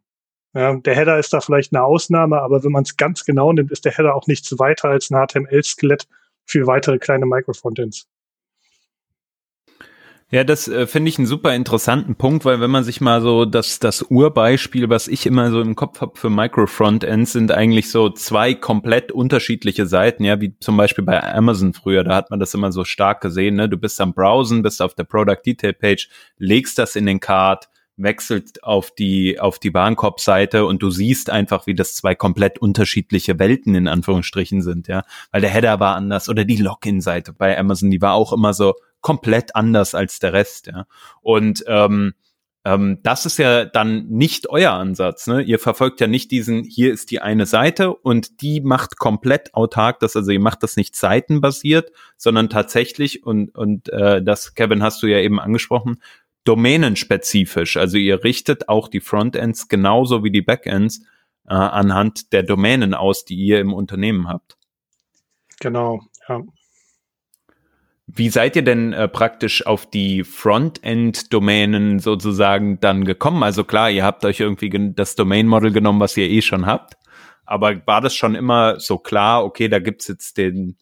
[0.53, 3.71] Ja, der Header ist da vielleicht eine Ausnahme, aber wenn man es ganz genau nimmt,
[3.71, 6.07] ist der Header auch nichts weiter als ein HTML-Skelett
[6.45, 8.07] für weitere kleine Microfrontends.
[10.33, 13.43] Ja, das äh, finde ich einen super interessanten Punkt, weil wenn man sich mal so
[13.43, 18.09] das, das Urbeispiel, was ich immer so im Kopf habe für Micro-Frontends, sind eigentlich so
[18.09, 22.53] zwei komplett unterschiedliche Seiten, ja, wie zum Beispiel bei Amazon früher, da hat man das
[22.53, 23.67] immer so stark gesehen, ne?
[23.67, 27.67] Du bist am Browsen, bist auf der Product Detail Page, legst das in den Card,
[27.97, 33.37] wechselt auf die, auf die Warenkorb-Seite und du siehst einfach, wie das zwei komplett unterschiedliche
[33.37, 35.03] Welten in Anführungsstrichen sind, ja.
[35.33, 38.75] Weil der Header war anders oder die Login-Seite bei Amazon, die war auch immer so
[39.01, 40.85] komplett anders als der Rest, ja.
[41.21, 42.13] Und ähm,
[42.63, 45.25] ähm, das ist ja dann nicht euer Ansatz.
[45.25, 45.41] Ne?
[45.41, 49.99] Ihr verfolgt ja nicht diesen, hier ist die eine Seite und die macht komplett autark
[49.99, 55.01] das, also ihr macht das nicht seitenbasiert, sondern tatsächlich, und, und äh, das, Kevin, hast
[55.01, 56.01] du ja eben angesprochen,
[56.43, 57.77] domänenspezifisch.
[57.77, 61.01] Also ihr richtet auch die Frontends genauso wie die Backends
[61.47, 64.57] äh, anhand der Domänen aus, die ihr im Unternehmen habt.
[65.59, 66.41] Genau, ja.
[68.13, 73.41] Wie seid ihr denn äh, praktisch auf die Frontend-Domänen sozusagen dann gekommen?
[73.41, 76.95] Also klar, ihr habt euch irgendwie das Domain-Model genommen, was ihr eh schon habt.
[77.45, 80.77] Aber war das schon immer so klar, okay, da gibt's jetzt den,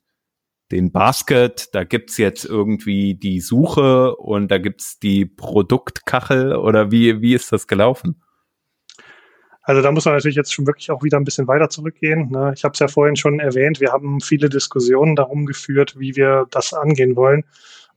[0.71, 7.21] den Basket, da gibt's jetzt irgendwie die Suche und da gibt's die Produktkachel oder wie,
[7.21, 8.21] wie ist das gelaufen?
[9.61, 12.29] Also da muss man natürlich jetzt schon wirklich auch wieder ein bisschen weiter zurückgehen.
[12.31, 12.53] Ne?
[12.55, 16.47] Ich habe es ja vorhin schon erwähnt, wir haben viele Diskussionen darum geführt, wie wir
[16.49, 17.43] das angehen wollen.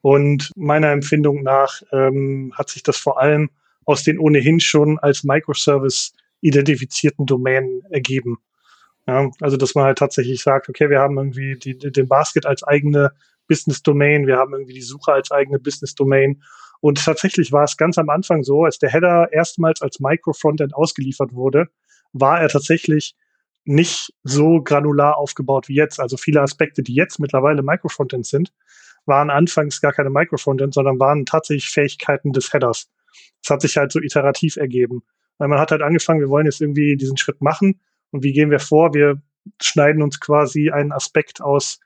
[0.01, 3.51] Und meiner Empfindung nach ähm, hat sich das vor allem
[3.85, 8.38] aus den ohnehin schon als Microservice identifizierten Domänen ergeben.
[9.07, 12.62] Ja, also dass man halt tatsächlich sagt, okay, wir haben irgendwie die, den Basket als
[12.62, 13.12] eigene
[13.48, 16.42] Business Domain, wir haben irgendwie die Suche als eigene Business Domain
[16.83, 21.33] und tatsächlich war es ganz am Anfang so, als der Header erstmals als Micro-Frontend ausgeliefert
[21.33, 21.68] wurde,
[22.12, 23.14] war er tatsächlich
[23.64, 26.01] nicht so granular aufgebaut wie jetzt.
[26.01, 28.53] Also viele Aspekte, die jetzt mittlerweile Micro-Frontends sind,
[29.07, 32.90] waren anfangs gar keine Micro-Frontends, sondern waren tatsächlich Fähigkeiten des Headers.
[33.45, 35.05] Das hat sich halt so iterativ ergeben.
[35.38, 37.81] Weil man hat halt angefangen, wir wollen jetzt irgendwie diesen Schritt machen.
[38.11, 38.92] Und wie gehen wir vor?
[38.92, 39.23] Wir
[39.62, 41.79] schneiden uns quasi einen Aspekt aus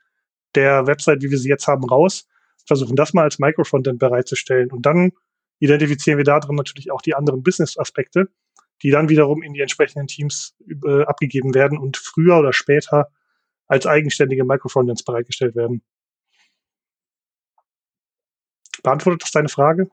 [0.55, 2.27] der Website, wie wir sie jetzt haben, raus
[2.67, 4.71] versuchen das mal als Micro-Frontend bereitzustellen.
[4.71, 5.13] Und dann
[5.59, 8.29] identifizieren wir da drin natürlich auch die anderen Business-Aspekte,
[8.83, 13.07] die dann wiederum in die entsprechenden Teams äh, abgegeben werden und früher oder später
[13.67, 15.81] als eigenständige Micro-Frontends bereitgestellt werden.
[18.83, 19.89] Beantwortet das deine Frage?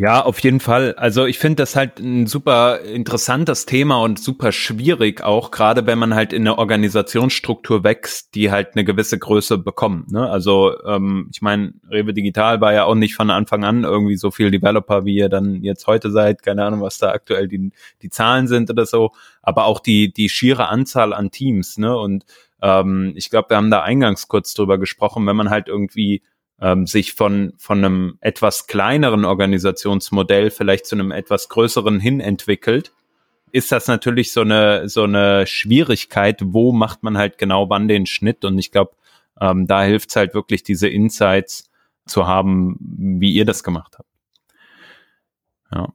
[0.00, 0.94] Ja, auf jeden Fall.
[0.94, 5.98] Also ich finde das halt ein super interessantes Thema und super schwierig auch, gerade wenn
[5.98, 10.10] man halt in eine Organisationsstruktur wächst, die halt eine gewisse Größe bekommt.
[10.10, 10.26] Ne?
[10.26, 14.30] Also ähm, ich meine, Rewe Digital war ja auch nicht von Anfang an irgendwie so
[14.30, 16.42] viel Developer, wie ihr dann jetzt heute seid.
[16.42, 19.10] Keine Ahnung, was da aktuell die, die Zahlen sind oder so.
[19.42, 21.76] Aber auch die, die schiere Anzahl an Teams.
[21.76, 21.94] Ne?
[21.94, 22.24] Und
[22.62, 26.22] ähm, ich glaube, wir haben da eingangs kurz drüber gesprochen, wenn man halt irgendwie
[26.60, 32.92] ähm, sich von, von einem etwas kleineren Organisationsmodell vielleicht zu einem etwas größeren hin entwickelt,
[33.52, 38.06] ist das natürlich so eine, so eine Schwierigkeit, wo macht man halt genau wann den
[38.06, 38.92] Schnitt und ich glaube,
[39.40, 41.70] ähm, da hilft es halt wirklich, diese Insights
[42.06, 44.08] zu haben, wie ihr das gemacht habt.
[45.72, 45.92] Ja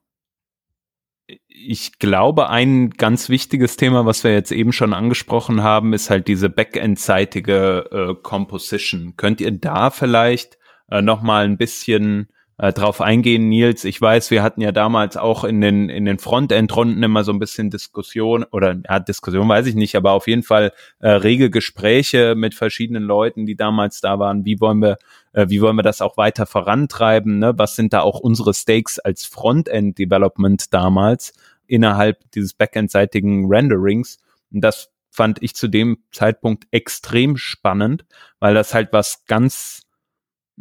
[1.48, 6.28] ich glaube, ein ganz wichtiges Thema, was wir jetzt eben schon angesprochen haben, ist halt
[6.28, 9.16] diese Backend-seitige äh, Composition.
[9.18, 10.58] Könnt ihr da vielleicht
[10.90, 13.84] äh, noch mal ein bisschen äh, drauf eingehen, Nils?
[13.84, 17.40] Ich weiß, wir hatten ja damals auch in den in den Frontend-Runden immer so ein
[17.40, 22.36] bisschen Diskussion oder ja, Diskussion weiß ich nicht, aber auf jeden Fall äh, rege Gespräche
[22.36, 24.46] mit verschiedenen Leuten, die damals da waren.
[24.46, 24.98] Wie wollen wir
[25.34, 27.40] äh, wie wollen wir das auch weiter vorantreiben?
[27.40, 27.54] Ne?
[27.58, 31.34] Was sind da auch unsere Stakes als Frontend-Development damals?
[31.68, 34.18] innerhalb dieses Backend-seitigen Renderings.
[34.52, 38.06] Und das fand ich zu dem Zeitpunkt extrem spannend,
[38.40, 39.84] weil das halt was ganz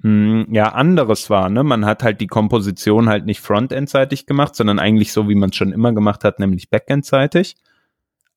[0.02, 1.48] ja anderes war.
[1.48, 1.62] Ne?
[1.62, 5.56] Man hat halt die Komposition halt nicht Frontend-seitig gemacht, sondern eigentlich so, wie man es
[5.56, 7.56] schon immer gemacht hat, nämlich Backend-seitig.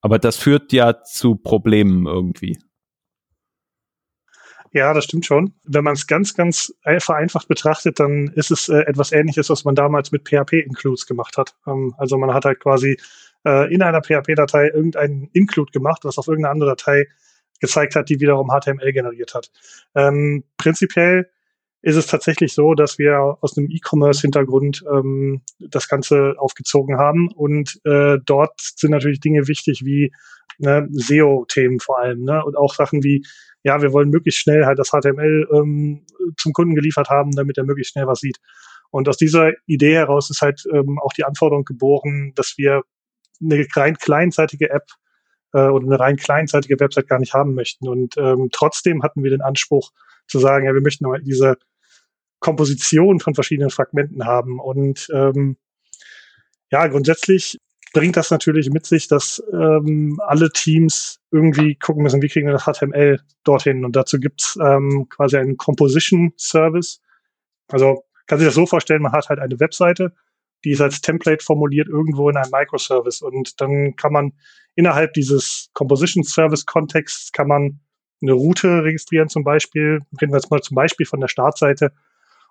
[0.00, 2.58] Aber das führt ja zu Problemen irgendwie.
[4.72, 5.54] Ja, das stimmt schon.
[5.64, 9.74] Wenn man es ganz, ganz vereinfacht betrachtet, dann ist es äh, etwas Ähnliches, was man
[9.74, 11.56] damals mit PHP-Includes gemacht hat.
[11.66, 12.98] Ähm, also man hat halt quasi
[13.44, 17.06] äh, in einer PHP-Datei irgendeinen Include gemacht, was auf irgendeine andere Datei
[17.60, 19.50] gezeigt hat, die wiederum HTML generiert hat.
[19.94, 21.30] Ähm, prinzipiell
[21.80, 27.28] ist es tatsächlich so, dass wir aus einem E-Commerce-Hintergrund ähm, das Ganze aufgezogen haben.
[27.32, 30.12] Und äh, dort sind natürlich Dinge wichtig wie
[30.58, 32.44] ne, SEO-Themen vor allem ne?
[32.44, 33.24] und auch Sachen wie
[33.64, 37.64] ja, wir wollen möglichst schnell halt das HTML ähm, zum Kunden geliefert haben, damit er
[37.64, 38.38] möglichst schnell was sieht.
[38.90, 42.82] Und aus dieser Idee heraus ist halt ähm, auch die Anforderung geboren, dass wir
[43.42, 44.86] eine rein kleinseitige App
[45.52, 47.88] äh, oder eine rein kleinseitige Website gar nicht haben möchten.
[47.88, 49.92] Und ähm, trotzdem hatten wir den Anspruch
[50.26, 51.56] zu sagen, ja, wir möchten aber diese
[52.40, 54.60] Komposition von verschiedenen Fragmenten haben.
[54.60, 55.56] Und ähm,
[56.70, 57.58] ja, grundsätzlich
[57.92, 62.52] bringt das natürlich mit sich, dass ähm, alle Teams irgendwie gucken müssen, wie kriegen wir
[62.52, 63.84] das HTML dorthin.
[63.84, 67.00] Und dazu gibt's ähm, quasi einen Composition Service.
[67.68, 70.12] Also kann sich das so vorstellen, man hat halt eine Webseite,
[70.64, 73.22] die ist als Template formuliert irgendwo in einem Microservice.
[73.22, 74.32] Und dann kann man
[74.74, 77.80] innerhalb dieses Composition Service Kontexts kann man
[78.20, 80.00] eine Route registrieren zum Beispiel.
[80.20, 81.92] Reden wir jetzt mal zum Beispiel von der Startseite.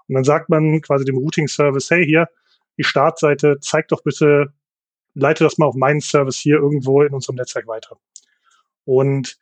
[0.08, 2.30] Und dann sagt man quasi dem Routing Service, hey, hier,
[2.78, 4.54] die Startseite, zeig doch bitte
[5.18, 7.98] leite das mal auf meinen Service hier irgendwo in unserem Netzwerk weiter.
[8.86, 9.38] Und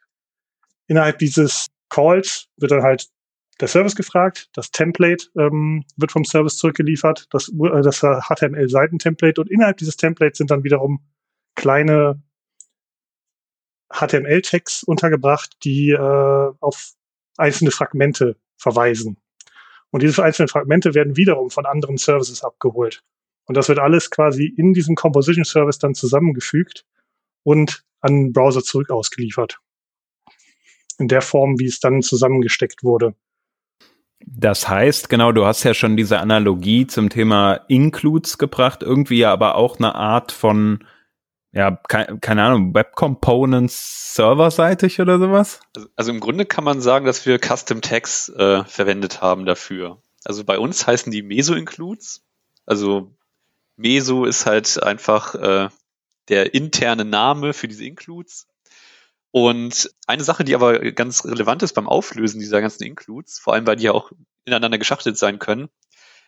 [0.88, 3.08] innerhalb dieses Calls wird dann halt
[3.60, 9.50] der Service gefragt, das Template ähm, wird vom Service zurückgeliefert, das, äh, das HTML-Seiten-Template und
[9.50, 11.06] innerhalb dieses Templates sind dann wiederum
[11.56, 12.22] kleine
[13.94, 16.94] HTML-Tags untergebracht, die äh, auf
[17.38, 19.18] einzelne Fragmente verweisen.
[19.92, 23.04] Und diese einzelnen Fragmente werden wiederum von anderen Services abgeholt.
[23.46, 26.86] Und das wird alles quasi in diesem Composition Service dann zusammengefügt
[27.44, 29.60] und an den Browser zurück ausgeliefert.
[30.98, 33.16] In der Form, wie es dann zusammengesteckt wurde.
[34.28, 39.56] Das heißt, genau, du hast ja schon diese Analogie zum Thema Includes gebracht, irgendwie aber
[39.56, 40.84] auch eine Art von,
[41.52, 45.60] ja, keine, keine Ahnung, Web Components serverseitig oder sowas?
[45.76, 50.02] Also, also, im Grunde kann man sagen, dass wir Custom Tags äh, verwendet haben dafür.
[50.26, 52.26] Also bei uns heißen die Meso-Includes.
[52.66, 53.16] Also
[53.78, 55.70] Meso ist halt einfach äh,
[56.30, 58.48] der interne Name für diese Includes.
[59.36, 63.68] Und eine Sache, die aber ganz relevant ist beim Auflösen dieser ganzen Includes, vor allem
[63.68, 64.14] weil die ja auch
[64.46, 65.68] ineinander geschachtelt sein können,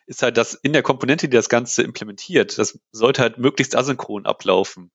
[0.08, 4.26] ist halt, dass in der Komponente, die das Ganze implementiert, das sollte halt möglichst asynchron
[4.26, 4.92] ablaufen.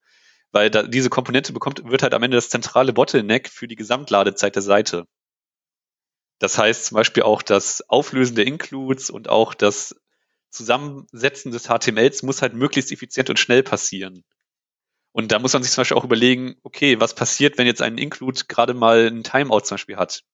[0.51, 4.57] Weil da, diese Komponente bekommt, wird halt am Ende das zentrale Bottleneck für die Gesamtladezeit
[4.57, 5.07] der Seite.
[6.39, 9.97] Das heißt zum Beispiel auch das Auflösen der Includes und auch das
[10.51, 14.23] Zusammensetzen des HTMLs muss halt möglichst effizient und schnell passieren.
[15.13, 17.99] Und da muss man sich zum Beispiel auch überlegen, okay, was passiert, wenn jetzt ein
[17.99, 20.25] Include gerade mal ein Timeout zum Beispiel hat?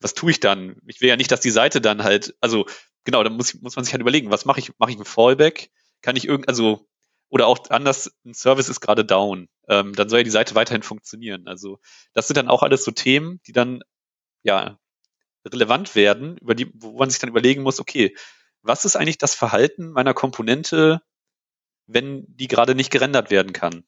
[0.00, 0.76] Was tue ich dann?
[0.86, 2.66] Ich will ja nicht, dass die Seite dann halt, also
[3.04, 4.72] genau, da muss, muss man sich halt überlegen, was mache ich?
[4.78, 5.70] Mache ich ein Fallback?
[6.02, 6.88] Kann ich irgend, also,
[7.28, 9.48] oder auch anders, ein Service ist gerade down.
[9.68, 11.48] Ähm, dann soll ja die Seite weiterhin funktionieren.
[11.48, 11.78] Also
[12.12, 13.82] das sind dann auch alles so Themen, die dann
[14.42, 14.78] ja
[15.44, 18.14] relevant werden, über die, wo man sich dann überlegen muss, okay,
[18.62, 21.02] was ist eigentlich das Verhalten meiner Komponente,
[21.92, 23.84] wenn die gerade nicht gerendert werden kann?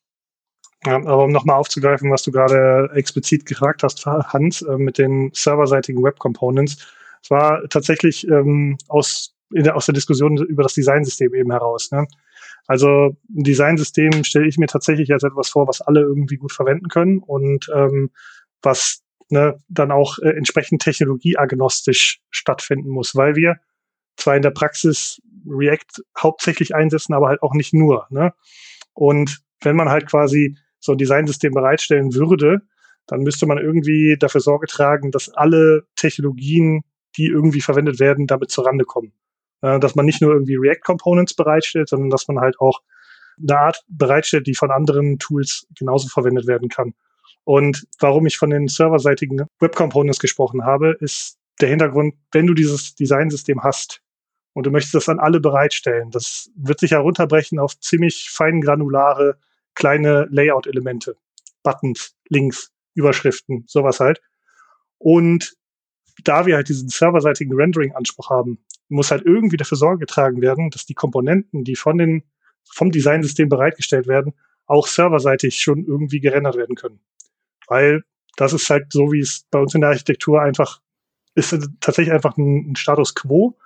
[0.85, 5.31] Ja, aber um nochmal aufzugreifen, was du gerade explizit gefragt hast, Hans, äh, mit den
[5.33, 6.79] serverseitigen Web Components,
[7.23, 11.93] es war tatsächlich ähm, aus, der, aus der Diskussion über das Designsystem eben heraus.
[11.93, 12.07] Ne?
[12.67, 16.89] Also ein Designsystem stelle ich mir tatsächlich als etwas vor, was alle irgendwie gut verwenden
[16.89, 18.11] können und ähm,
[18.61, 23.59] was ne, dann auch äh, entsprechend technologieagnostisch stattfinden muss, weil wir
[24.17, 28.07] zwar in der Praxis React hauptsächlich einsetzen, aber halt auch nicht nur.
[28.11, 28.33] Ne?
[28.95, 32.63] Und wenn man halt quasi so ein Designsystem bereitstellen würde,
[33.07, 36.83] dann müsste man irgendwie dafür Sorge tragen, dass alle Technologien,
[37.17, 39.13] die irgendwie verwendet werden, damit zurande kommen.
[39.63, 42.81] Äh, dass man nicht nur irgendwie React Components bereitstellt, sondern dass man halt auch
[43.41, 46.95] eine Art bereitstellt, die von anderen Tools genauso verwendet werden kann.
[47.45, 52.55] Und warum ich von den serverseitigen Web Components gesprochen habe, ist der Hintergrund, wenn du
[52.55, 54.03] dieses Designsystem hast,
[54.55, 56.11] und du möchtest das an alle bereitstellen.
[56.11, 59.39] Das wird sich herunterbrechen auf ziemlich fein granulare
[59.75, 61.17] kleine Layout-Elemente.
[61.63, 64.21] Buttons, Links, Überschriften, sowas halt.
[64.99, 65.55] Und
[66.25, 70.85] da wir halt diesen serverseitigen Rendering-Anspruch haben, muss halt irgendwie dafür Sorge getragen werden, dass
[70.85, 72.25] die Komponenten, die von den,
[72.71, 74.35] vom Designsystem bereitgestellt werden,
[74.67, 77.01] auch serverseitig schon irgendwie gerendert werden können.
[77.69, 78.05] Weil
[78.37, 80.81] das ist halt so, wie es bei uns in der Architektur einfach
[81.35, 83.57] ist tatsächlich einfach ein, ein Status quo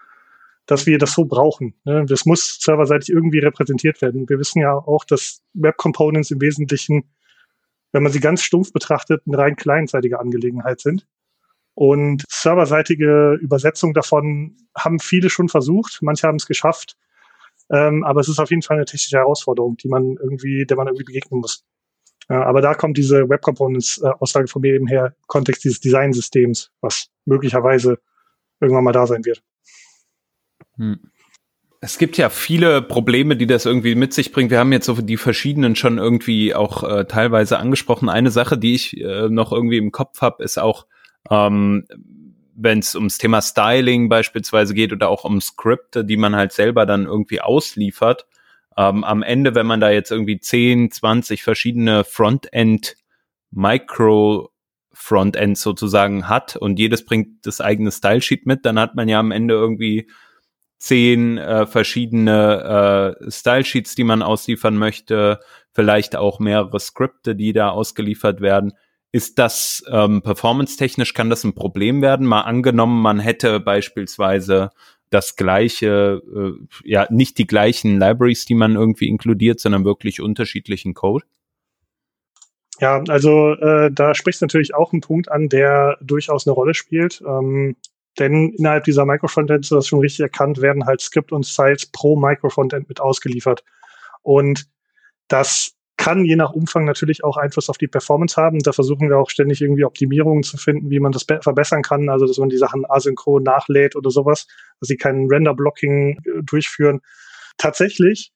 [0.67, 1.75] dass wir das so brauchen.
[1.85, 2.05] Ne?
[2.07, 4.29] Das muss serverseitig irgendwie repräsentiert werden.
[4.29, 7.05] Wir wissen ja auch, dass Web Components im Wesentlichen,
[7.93, 11.07] wenn man sie ganz stumpf betrachtet, eine rein kleinzeitige Angelegenheit sind.
[11.75, 15.99] Und serverseitige Übersetzung davon haben viele schon versucht.
[16.01, 16.97] Manche haben es geschafft.
[17.71, 20.87] Ähm, aber es ist auf jeden Fall eine technische Herausforderung, die man irgendwie, der man
[20.87, 21.65] irgendwie begegnen muss.
[22.29, 26.73] Ja, aber da kommt diese Web Components äh, von mir eben her, Kontext dieses Designsystems,
[26.81, 27.99] was möglicherweise
[28.61, 29.43] irgendwann mal da sein wird.
[30.77, 31.11] Hm.
[31.81, 34.51] Es gibt ja viele Probleme, die das irgendwie mit sich bringt.
[34.51, 38.09] Wir haben jetzt so die verschiedenen schon irgendwie auch äh, teilweise angesprochen.
[38.09, 40.87] Eine Sache, die ich äh, noch irgendwie im Kopf habe, ist auch
[41.31, 41.87] ähm,
[42.57, 46.87] wenn es ums Thema Styling beispielsweise geht oder auch um Skripte, die man halt selber
[46.87, 48.27] dann irgendwie ausliefert.
[48.77, 52.97] Ähm, am Ende, wenn man da jetzt irgendwie 10, 20 verschiedene Frontend
[53.51, 54.51] Micro
[54.97, 59.21] Frontends sozusagen hat und jedes bringt das eigene Style Sheet mit, dann hat man ja
[59.21, 60.09] am Ende irgendwie
[60.79, 65.41] zehn äh, verschiedene äh, Style Sheets, die man ausliefern möchte,
[65.73, 68.73] vielleicht auch mehrere Skripte, die da ausgeliefert werden.
[69.13, 72.27] Ist das ähm, performance-technisch kann das ein Problem werden?
[72.27, 74.71] Mal angenommen, man hätte beispielsweise
[75.11, 76.53] das gleiche, äh,
[76.85, 81.25] ja, nicht die gleichen Libraries, die man irgendwie inkludiert, sondern wirklich unterschiedlichen Code?
[82.81, 86.75] Ja, also äh, da sprichst du natürlich auch einen Punkt an, der durchaus eine Rolle
[86.75, 87.23] spielt.
[87.27, 87.77] Ähm,
[88.19, 92.89] denn innerhalb dieser Microfrontends, das schon richtig erkannt, werden halt Script und Styles pro Microfrontend
[92.89, 93.63] mit ausgeliefert.
[94.23, 94.67] Und
[95.29, 98.59] das kann je nach Umfang natürlich auch Einfluss auf die Performance haben.
[98.59, 102.09] Da versuchen wir auch ständig irgendwie Optimierungen zu finden, wie man das verbessern kann.
[102.09, 104.47] Also, dass man die Sachen asynchron nachlädt oder sowas,
[104.81, 107.01] dass sie keinen Render-Blocking äh, durchführen.
[107.57, 108.33] Tatsächlich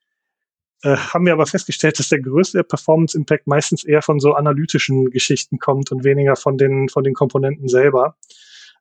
[0.83, 5.59] äh, haben wir aber festgestellt, dass der größte Performance-Impact meistens eher von so analytischen Geschichten
[5.59, 8.17] kommt und weniger von den, von den Komponenten selber.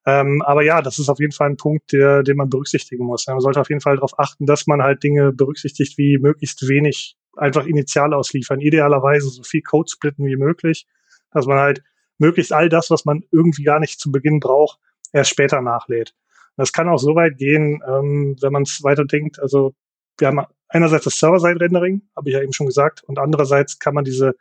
[0.05, 3.27] Ähm, aber ja, das ist auf jeden Fall ein Punkt, der, den man berücksichtigen muss.
[3.27, 7.17] Man sollte auf jeden Fall darauf achten, dass man halt Dinge berücksichtigt, wie möglichst wenig
[7.35, 8.61] einfach initial ausliefern.
[8.61, 10.87] Idealerweise so viel Code splitten wie möglich,
[11.31, 11.83] dass man halt
[12.17, 14.79] möglichst all das, was man irgendwie gar nicht zu Beginn braucht,
[15.11, 16.15] erst später nachlädt.
[16.55, 19.39] Das kann auch so weit gehen, ähm, wenn man es weiter denkt.
[19.39, 19.73] Also
[20.17, 24.05] wir haben einerseits das Server-Side-Rendering, habe ich ja eben schon gesagt, und andererseits kann man
[24.05, 24.35] diese,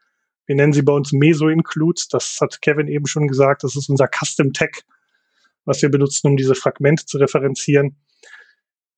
[0.46, 4.08] wir nennen sie bei uns Meso-Includes, das hat Kevin eben schon gesagt, das ist unser
[4.08, 4.82] Custom-Tag,
[5.64, 7.96] was wir benutzen, um diese Fragmente zu referenzieren.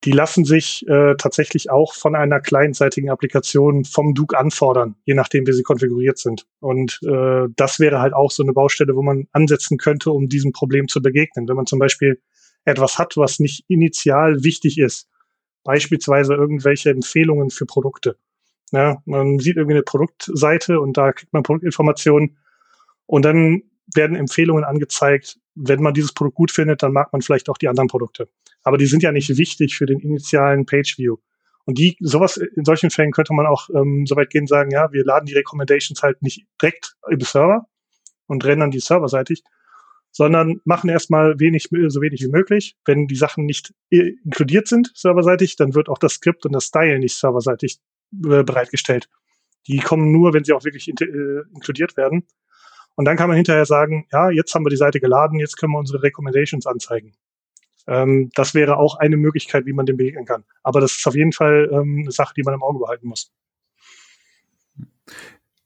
[0.03, 5.45] Die lassen sich äh, tatsächlich auch von einer clientseitigen Applikation vom Duke anfordern, je nachdem,
[5.45, 6.47] wie sie konfiguriert sind.
[6.59, 10.53] Und äh, das wäre halt auch so eine Baustelle, wo man ansetzen könnte, um diesem
[10.53, 11.47] Problem zu begegnen.
[11.47, 12.19] Wenn man zum Beispiel
[12.65, 15.07] etwas hat, was nicht initial wichtig ist,
[15.63, 18.17] beispielsweise irgendwelche Empfehlungen für Produkte.
[18.71, 22.37] Ja, man sieht irgendwie eine Produktseite und da kriegt man Produktinformationen
[23.05, 25.37] und dann werden Empfehlungen angezeigt.
[25.55, 28.29] Wenn man dieses Produkt gut findet, dann mag man vielleicht auch die anderen Produkte.
[28.63, 31.17] Aber die sind ja nicht wichtig für den initialen Page-View.
[31.65, 34.91] Und die, sowas, in solchen Fällen könnte man auch ähm, so weit gehen sagen, ja,
[34.91, 37.67] wir laden die Recommendations halt nicht direkt im Server
[38.27, 39.43] und rendern die serverseitig,
[40.11, 42.75] sondern machen erstmal wenig, so wenig wie möglich.
[42.85, 46.99] Wenn die Sachen nicht inkludiert sind serverseitig, dann wird auch das Skript und das Style
[46.99, 47.79] nicht serverseitig
[48.13, 49.09] äh, bereitgestellt.
[49.67, 52.27] Die kommen nur, wenn sie auch wirklich äh, inkludiert werden.
[52.95, 55.71] Und dann kann man hinterher sagen, ja, jetzt haben wir die Seite geladen, jetzt können
[55.71, 57.13] wir unsere Recommendations anzeigen.
[57.87, 60.43] Ähm, das wäre auch eine Möglichkeit, wie man dem begegnen kann.
[60.61, 63.31] Aber das ist auf jeden Fall ähm, eine Sache, die man im Auge behalten muss.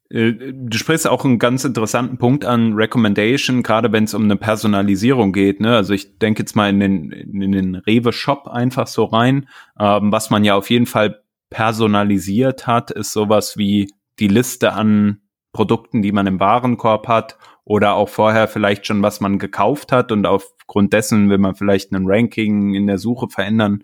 [0.10, 4.36] Äh, du sprichst auch einen ganz interessanten Punkt an Recommendation, gerade wenn es um eine
[4.36, 5.60] Personalisierung geht.
[5.60, 5.76] Ne?
[5.76, 9.48] Also ich denke jetzt mal in den, in den Rewe-Shop einfach so rein.
[9.80, 15.22] Ähm, was man ja auf jeden Fall personalisiert hat, ist sowas wie die Liste an
[15.54, 20.12] Produkten, die man im Warenkorb hat oder auch vorher vielleicht schon, was man gekauft hat
[20.12, 23.84] und aufgrund dessen will man vielleicht ein Ranking in der Suche verändern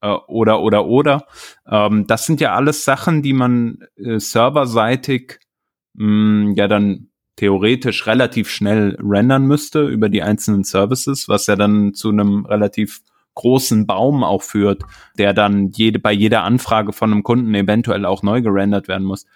[0.00, 1.26] äh, oder oder oder.
[1.66, 5.38] Ähm, das sind ja alles Sachen, die man äh, serverseitig
[5.94, 11.56] mh, mm, ja dann theoretisch relativ schnell rendern müsste über die einzelnen Services, was ja
[11.56, 13.00] dann zu einem relativ
[13.34, 14.82] großen Baum auch führt,
[15.16, 19.26] der dann jede, bei jeder Anfrage von einem Kunden eventuell auch neu gerendert werden muss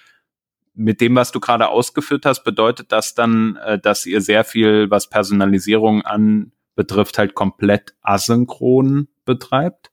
[0.76, 4.90] mit dem, was du gerade ausgeführt hast, bedeutet das dann, äh, dass ihr sehr viel,
[4.90, 9.90] was Personalisierung anbetrifft, halt komplett asynchron betreibt?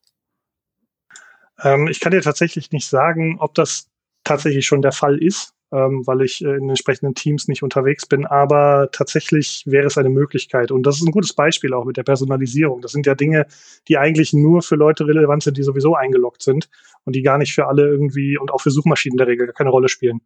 [1.61, 3.89] Ähm, ich kann dir tatsächlich nicht sagen, ob das
[4.25, 8.25] tatsächlich schon der Fall ist, ähm, weil ich äh, in entsprechenden Teams nicht unterwegs bin,
[8.27, 10.71] aber tatsächlich wäre es eine Möglichkeit.
[10.71, 12.81] Und das ist ein gutes Beispiel auch mit der Personalisierung.
[12.81, 13.47] Das sind ja Dinge,
[13.87, 16.69] die eigentlich nur für Leute relevant sind, die sowieso eingeloggt sind
[17.05, 19.71] und die gar nicht für alle irgendwie und auch für Suchmaschinen in der Regel keine
[19.71, 20.21] Rolle spielen.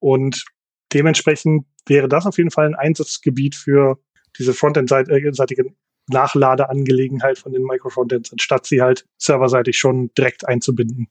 [0.00, 0.44] Und
[0.92, 3.98] dementsprechend wäre das auf jeden Fall ein Einsatzgebiet für
[4.38, 5.72] diese Frontend-seitige
[6.08, 11.08] Nachladeangelegenheit von den Microfrontends, anstatt sie halt serverseitig schon direkt einzubinden.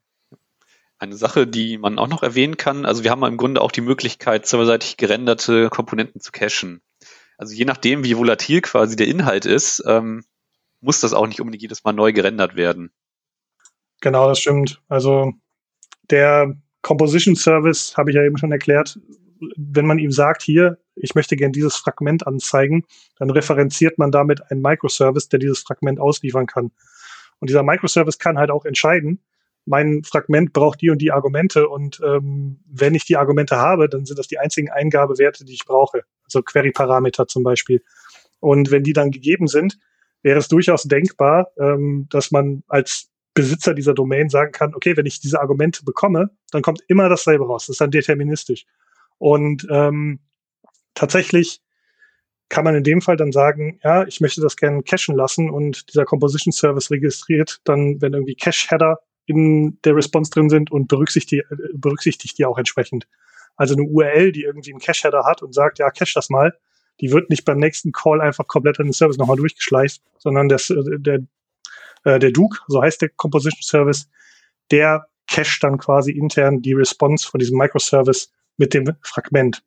[1.04, 3.82] Eine Sache, die man auch noch erwähnen kann, also wir haben im Grunde auch die
[3.82, 6.82] Möglichkeit, serverseitig gerenderte Komponenten zu cachen.
[7.38, 10.24] Also je nachdem, wie volatil quasi der Inhalt ist, ähm,
[10.80, 12.90] muss das auch nicht unbedingt jedes Mal neu gerendert werden.
[14.00, 14.82] Genau, das stimmt.
[14.88, 15.34] Also
[16.10, 18.98] der Composition Service habe ich ja eben schon erklärt.
[19.58, 22.86] Wenn man ihm sagt, hier, ich möchte gern dieses Fragment anzeigen,
[23.18, 26.72] dann referenziert man damit einen Microservice, der dieses Fragment ausliefern kann.
[27.40, 29.20] Und dieser Microservice kann halt auch entscheiden,
[29.66, 34.06] mein Fragment braucht die und die Argumente und ähm, wenn ich die Argumente habe, dann
[34.06, 36.04] sind das die einzigen Eingabewerte, die ich brauche.
[36.26, 37.82] Also Query-Parameter zum Beispiel.
[38.40, 39.80] Und wenn die dann gegeben sind,
[40.22, 45.06] wäre es durchaus denkbar, ähm, dass man als Besitzer dieser Domain sagen kann, okay, wenn
[45.06, 47.66] ich diese Argumente bekomme, dann kommt immer dasselbe raus.
[47.66, 48.66] Das ist dann deterministisch.
[49.18, 50.20] Und ähm,
[50.94, 51.62] tatsächlich
[52.50, 55.90] kann man in dem Fall dann sagen, ja, ich möchte das gerne cachen lassen und
[55.90, 61.46] dieser Composition Service registriert dann, wenn irgendwie Cache-Header in der Response drin sind und berücksichtigt,
[61.74, 63.08] berücksichtigt die auch entsprechend.
[63.56, 66.58] Also eine URL, die irgendwie einen Cache-Header hat und sagt, ja, cache das mal,
[67.02, 70.70] die wird nicht beim nächsten Call einfach komplett an den Service nochmal durchgeschleift, sondern das,
[70.70, 71.20] äh, der,
[72.04, 74.10] äh, der Duke, so heißt der Composition Service,
[74.72, 79.64] der cache dann quasi intern die Response von diesem Microservice mit dem Fragment.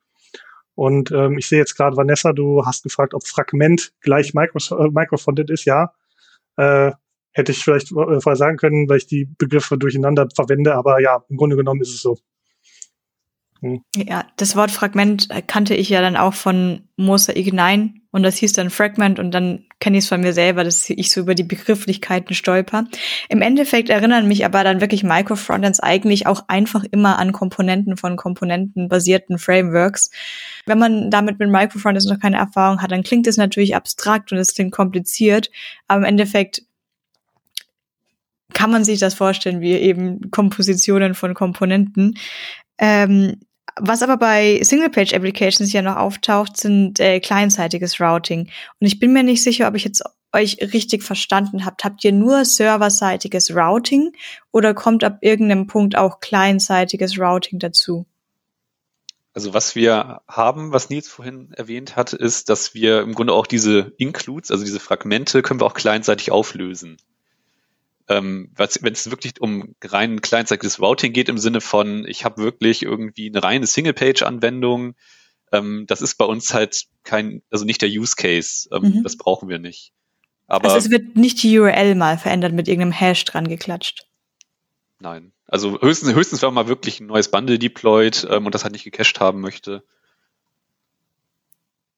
[0.74, 4.90] Und ähm, ich sehe jetzt gerade, Vanessa, du hast gefragt, ob Fragment gleich Micro, äh,
[4.90, 5.64] Microfronted ist.
[5.64, 5.94] Ja,
[6.56, 6.92] äh,
[7.36, 10.74] hätte ich vielleicht äh, vorher sagen können, weil ich die Begriffe durcheinander verwende.
[10.74, 12.16] Aber ja, im Grunde genommen ist es so.
[13.60, 13.82] Hm.
[13.94, 18.52] Ja, das Wort Fragment kannte ich ja dann auch von Mosaic 9 und das hieß
[18.52, 21.42] dann Fragment und dann kenne ich es von mir selber, dass ich so über die
[21.42, 22.84] Begrifflichkeiten stolper.
[23.28, 28.16] Im Endeffekt erinnern mich aber dann wirklich Microfrontends eigentlich auch einfach immer an Komponenten von
[28.16, 30.10] komponentenbasierten Frameworks.
[30.66, 34.38] Wenn man damit mit Microfrontends noch keine Erfahrung hat, dann klingt es natürlich abstrakt und
[34.38, 35.50] es klingt kompliziert,
[35.86, 36.62] aber im Endeffekt
[38.56, 42.18] kann man sich das vorstellen, wie eben Kompositionen von Komponenten.
[42.78, 43.36] Ähm,
[43.78, 48.48] was aber bei Single-Page-Applications ja noch auftaucht, sind äh, kleinseitiges Routing.
[48.80, 50.02] Und ich bin mir nicht sicher, ob ich jetzt
[50.32, 51.84] euch richtig verstanden habt.
[51.84, 54.12] Habt ihr nur serverseitiges Routing
[54.52, 58.06] oder kommt ab irgendeinem Punkt auch kleinseitiges Routing dazu?
[59.34, 63.46] Also was wir haben, was Nils vorhin erwähnt hat, ist, dass wir im Grunde auch
[63.46, 66.96] diese Includes, also diese Fragmente, können wir auch kleinseitig auflösen
[68.08, 72.82] ähm, wenn es wirklich um rein kleinzeitiges Routing geht im Sinne von, ich habe wirklich
[72.82, 74.94] irgendwie eine reine Single-Page-Anwendung,
[75.52, 78.68] ähm, das ist bei uns halt kein, also nicht der Use Case.
[78.72, 79.02] Ähm, mhm.
[79.02, 79.92] Das brauchen wir nicht.
[80.46, 84.06] Aber also es wird nicht die URL mal verändert mit irgendeinem Hash dran geklatscht.
[85.00, 85.32] Nein.
[85.46, 88.72] Also höchstens, höchstens wenn man mal wirklich ein neues Bundle deployt ähm, und das halt
[88.72, 89.84] nicht gecached haben möchte.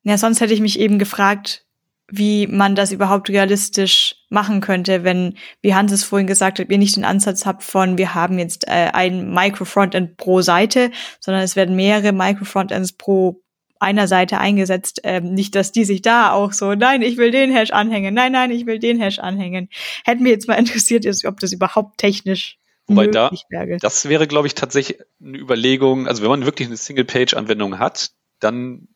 [0.02, 1.66] Ja, sonst hätte ich mich eben gefragt,
[2.10, 6.78] wie man das überhaupt realistisch machen könnte, wenn, wie Hans es vorhin gesagt hat, ihr
[6.78, 10.90] nicht den Ansatz habt von, wir haben jetzt äh, ein Micro-Frontend pro Seite,
[11.20, 13.42] sondern es werden mehrere Micro-Frontends pro
[13.78, 15.00] einer Seite eingesetzt.
[15.04, 18.32] Ähm, nicht, dass die sich da auch so, nein, ich will den Hash anhängen, nein,
[18.32, 19.68] nein, ich will den Hash anhängen.
[20.04, 23.76] Hätte mir jetzt mal interessiert, ob das überhaupt technisch Wobei da, wäre.
[23.76, 28.88] das wäre, glaube ich, tatsächlich eine Überlegung, also wenn man wirklich eine Single-Page-Anwendung hat, dann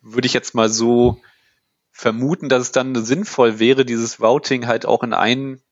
[0.00, 1.20] würde ich jetzt mal so
[1.92, 5.62] vermuten, dass es dann sinnvoll wäre, dieses Routing halt auch in einen,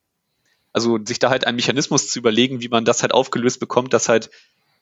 [0.71, 4.07] also sich da halt einen Mechanismus zu überlegen, wie man das halt aufgelöst bekommt, dass
[4.07, 4.29] halt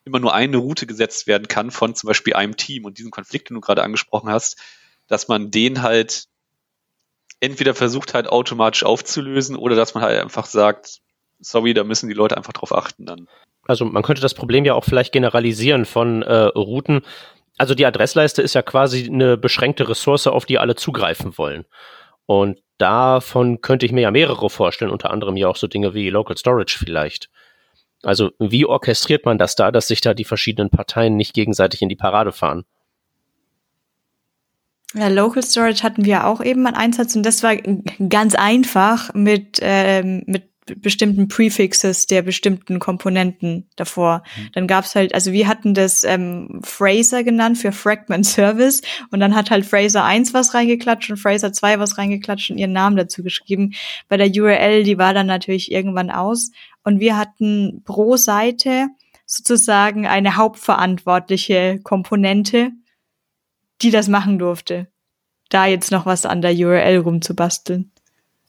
[0.06, 3.50] immer nur eine Route gesetzt werden kann von zum Beispiel einem Team und diesen Konflikt,
[3.50, 4.58] den du gerade angesprochen hast,
[5.08, 6.26] dass man den halt
[7.40, 11.00] entweder versucht halt automatisch aufzulösen oder dass man halt einfach sagt,
[11.40, 13.28] sorry, da müssen die Leute einfach drauf achten dann.
[13.64, 17.02] Also man könnte das Problem ja auch vielleicht generalisieren von äh, Routen,
[17.60, 21.66] also die Adressleiste ist ja quasi eine beschränkte Ressource, auf die alle zugreifen wollen.
[22.26, 26.10] Und davon könnte ich mir ja mehrere vorstellen, unter anderem ja auch so Dinge wie
[26.10, 27.30] Local Storage vielleicht.
[28.02, 31.90] Also wie orchestriert man das da, dass sich da die verschiedenen Parteien nicht gegenseitig in
[31.90, 32.64] die Parade fahren?
[34.94, 37.58] Ja, Local Storage hatten wir auch eben einen Einsatz und das war
[38.08, 44.24] ganz einfach mit, ähm, mit bestimmten Prefixes der bestimmten Komponenten davor.
[44.36, 44.50] Mhm.
[44.54, 49.36] Dann gab's halt, also wir hatten das ähm, Fraser genannt für Fragment Service und dann
[49.36, 53.24] hat halt Fraser 1 was reingeklatscht und Fraser 2 was reingeklatscht und ihren Namen dazu
[53.24, 53.74] geschrieben.
[54.08, 56.52] Bei der URL, die war dann natürlich irgendwann aus
[56.84, 58.88] und wir hatten pro Seite
[59.26, 62.72] sozusagen eine hauptverantwortliche Komponente,
[63.82, 64.88] die das machen durfte.
[65.50, 67.92] Da jetzt noch was an der URL rumzubasteln.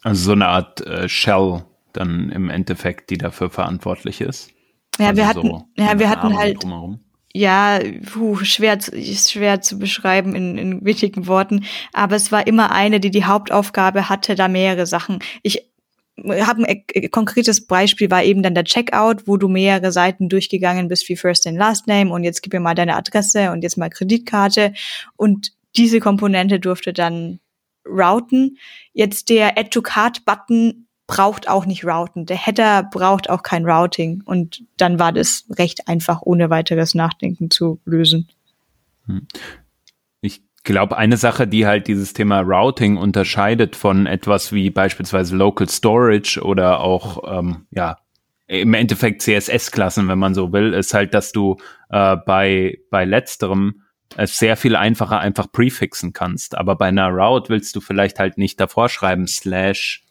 [0.02, 4.52] Also so eine Art äh, Shell dann im Endeffekt, die dafür verantwortlich ist.
[4.98, 7.00] Ja, also wir hatten, so ja, wir hatten halt, drumherum.
[7.32, 7.78] ja,
[8.12, 13.00] puh, schwer, ist schwer zu beschreiben in, in wittigen Worten, aber es war immer eine,
[13.00, 15.20] die die Hauptaufgabe hatte, da mehrere Sachen.
[15.42, 15.70] Ich
[16.18, 21.08] habe ein konkretes Beispiel war eben dann der Checkout, wo du mehrere Seiten durchgegangen bist
[21.08, 23.88] wie First and Last Name und jetzt gib mir mal deine Adresse und jetzt mal
[23.88, 24.74] Kreditkarte
[25.16, 27.40] und diese Komponente durfte dann
[27.86, 28.58] routen.
[28.92, 32.24] Jetzt der Add to Card Button braucht auch nicht routen.
[32.24, 34.22] Der Header braucht auch kein Routing.
[34.24, 38.28] Und dann war das recht einfach, ohne weiteres Nachdenken zu lösen.
[39.06, 39.26] Hm.
[40.20, 45.68] Ich glaube, eine Sache, die halt dieses Thema Routing unterscheidet von etwas wie beispielsweise Local
[45.68, 47.98] Storage oder auch, ähm, ja,
[48.46, 51.56] im Endeffekt CSS-Klassen, wenn man so will, ist halt, dass du
[51.88, 53.82] äh, bei, bei letzterem
[54.16, 56.56] es sehr viel einfacher einfach prefixen kannst.
[56.56, 60.04] Aber bei einer Route willst du vielleicht halt nicht davor schreiben, slash.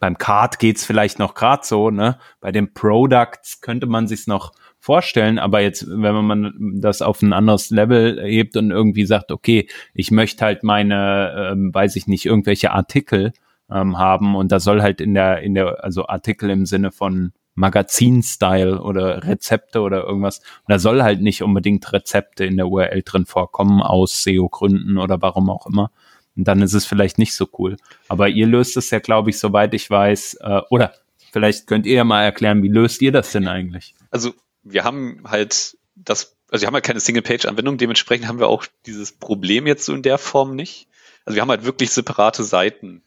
[0.00, 2.18] Beim Card geht's vielleicht noch grad so, ne?
[2.40, 7.32] Bei den Products könnte man sich's noch vorstellen, aber jetzt, wenn man das auf ein
[7.32, 12.26] anderes Level hebt und irgendwie sagt, okay, ich möchte halt meine, ähm, weiß ich nicht,
[12.26, 13.32] irgendwelche Artikel
[13.70, 17.32] ähm, haben und da soll halt in der, in der, also Artikel im Sinne von
[17.54, 20.38] Magazin-Style oder Rezepte oder irgendwas.
[20.38, 25.22] Und da soll halt nicht unbedingt Rezepte in der URL drin vorkommen aus SEO-Gründen oder
[25.22, 25.90] warum auch immer.
[26.36, 27.76] Und dann ist es vielleicht nicht so cool.
[28.08, 30.94] Aber ihr löst es ja, glaube ich, soweit ich weiß, äh, oder
[31.32, 33.94] vielleicht könnt ihr ja mal erklären, wie löst ihr das denn eigentlich?
[34.10, 38.66] Also wir haben halt das, also wir haben halt keine Single-Page-Anwendung, dementsprechend haben wir auch
[38.86, 40.88] dieses Problem jetzt so in der Form nicht.
[41.24, 43.02] Also wir haben halt wirklich separate Seiten.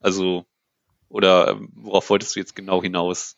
[0.00, 0.46] Also,
[1.08, 3.36] oder worauf wolltest du jetzt genau hinaus?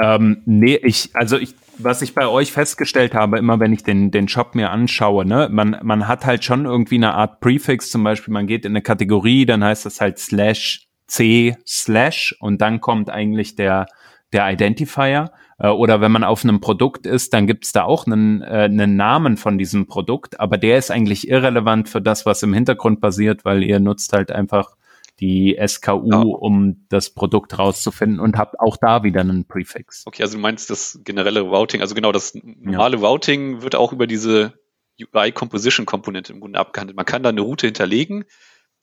[0.00, 4.10] Ähm, nee, ich, also ich, was ich bei euch festgestellt habe, immer wenn ich den,
[4.10, 8.04] den Shop mir anschaue, ne, man, man hat halt schon irgendwie eine Art Prefix, zum
[8.04, 12.80] Beispiel, man geht in eine Kategorie, dann heißt das halt slash C slash und dann
[12.80, 13.86] kommt eigentlich der,
[14.32, 15.32] der Identifier.
[15.58, 18.68] Äh, oder wenn man auf einem Produkt ist, dann gibt es da auch einen, äh,
[18.70, 23.00] einen Namen von diesem Produkt, aber der ist eigentlich irrelevant für das, was im Hintergrund
[23.00, 24.76] passiert, weil ihr nutzt halt einfach
[25.20, 26.20] die SKU, ja.
[26.20, 30.06] um das Produkt rauszufinden und habt auch da wieder einen Prefix.
[30.06, 33.02] Okay, also du meinst das generelle Routing, also genau, das normale ja.
[33.02, 34.54] Routing wird auch über diese
[35.00, 36.96] UI-Composition-Komponente im Grunde abgehandelt.
[36.96, 38.24] Man kann da eine Route hinterlegen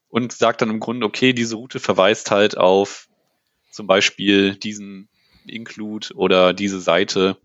[0.09, 3.07] und sagt dann im Grunde, okay, diese Route verweist halt auf
[3.71, 5.09] zum Beispiel diesen
[5.45, 7.37] Include oder diese Seite.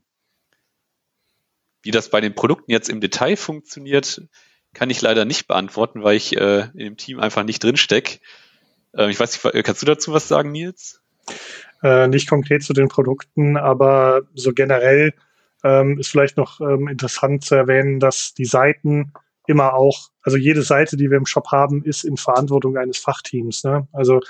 [1.82, 4.22] Wie das bei den Produkten jetzt im Detail funktioniert,
[4.74, 8.20] kann ich leider nicht beantworten, weil ich äh, in dem Team einfach nicht drinstecke.
[8.96, 11.00] Äh, ich weiß nicht, kannst du dazu was sagen, Nils?
[11.82, 15.14] Äh, nicht konkret zu den Produkten, aber so generell
[15.64, 19.12] ähm, ist vielleicht noch ähm, interessant zu erwähnen, dass die Seiten
[19.46, 23.64] immer auch, also jede Seite, die wir im Shop haben, ist in Verantwortung eines Fachteams.
[23.64, 23.88] Ne?
[23.92, 24.20] Also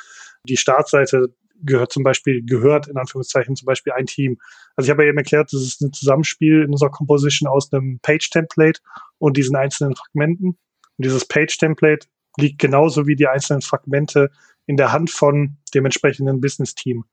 [0.45, 4.39] die Startseite gehört zum Beispiel, gehört in Anführungszeichen zum Beispiel ein Team.
[4.77, 8.01] Also ich habe ja eben erklärt, das ist ein Zusammenspiel in unserer Composition aus einem
[8.01, 8.81] Page-Template
[9.19, 10.49] und diesen einzelnen Fragmenten.
[10.49, 12.07] Und dieses Page-Template
[12.41, 14.31] liegt genauso wie die einzelnen Fragmente
[14.67, 17.05] in der Hand von dem entsprechenden Business-Team.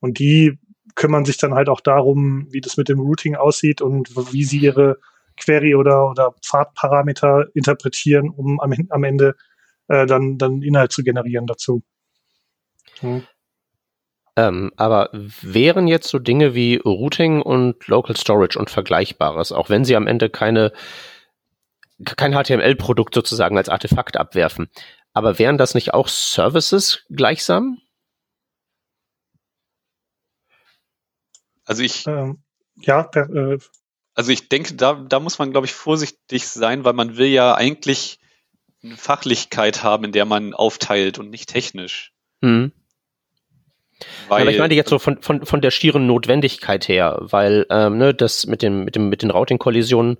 [0.00, 0.58] Und die
[0.94, 4.58] kümmern sich dann halt auch darum, wie das mit dem Routing aussieht und wie sie
[4.58, 4.98] ihre
[5.36, 9.34] Query oder, oder Pfadparameter interpretieren, um am, am Ende
[9.88, 11.82] äh, dann, dann Inhalt zu generieren dazu.
[13.00, 13.22] Hm.
[14.36, 19.84] Ähm, aber wären jetzt so Dinge wie Routing und Local Storage und Vergleichbares, auch wenn
[19.84, 20.72] sie am Ende keine
[22.04, 24.70] kein HTML-Produkt sozusagen als Artefakt abwerfen,
[25.12, 27.78] aber wären das nicht auch Services gleichsam?
[31.64, 32.42] Also ich ähm,
[32.76, 33.58] ja, per, äh,
[34.14, 37.54] also ich denke, da, da muss man, glaube ich, vorsichtig sein, weil man will ja
[37.54, 38.18] eigentlich
[38.82, 42.12] eine Fachlichkeit haben, in der man aufteilt und nicht technisch.
[42.42, 42.72] Hm.
[44.28, 47.98] Weil, aber ich meine jetzt so von, von, von der schieren Notwendigkeit her, weil ähm,
[47.98, 50.18] ne, das mit dem mit dem mit den Routing-Kollisionen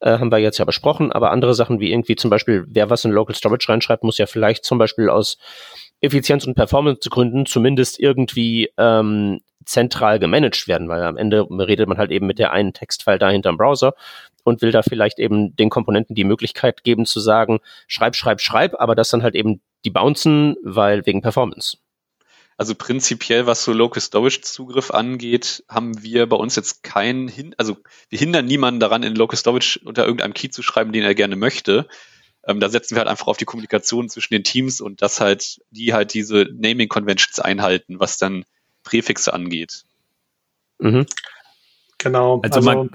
[0.00, 3.04] äh, haben wir jetzt ja besprochen, aber andere Sachen wie irgendwie zum Beispiel, wer was
[3.04, 5.38] in Local Storage reinschreibt, muss ja vielleicht zum Beispiel aus
[6.00, 12.10] Effizienz- und Performance-Gründen zumindest irgendwie ähm, zentral gemanagt werden, weil am Ende redet man halt
[12.10, 13.94] eben mit der einen Textfile da hinterm Browser
[14.44, 18.80] und will da vielleicht eben den Komponenten die Möglichkeit geben zu sagen, schreib, schreib, schreib,
[18.80, 21.78] aber das dann halt eben die bouncen, weil wegen Performance.
[22.58, 27.54] Also prinzipiell, was so Local Storage Zugriff angeht, haben wir bei uns jetzt keinen hin,
[27.56, 27.76] also
[28.08, 31.36] wir hindern niemanden daran, in Local Storage unter irgendeinem Key zu schreiben, den er gerne
[31.36, 31.86] möchte.
[32.44, 35.60] Ähm, da setzen wir halt einfach auf die Kommunikation zwischen den Teams und dass halt
[35.70, 38.44] die halt diese Naming Conventions einhalten, was dann
[38.82, 39.84] Präfixe angeht.
[40.80, 41.06] Mhm.
[41.98, 42.40] Genau.
[42.42, 42.88] Also, also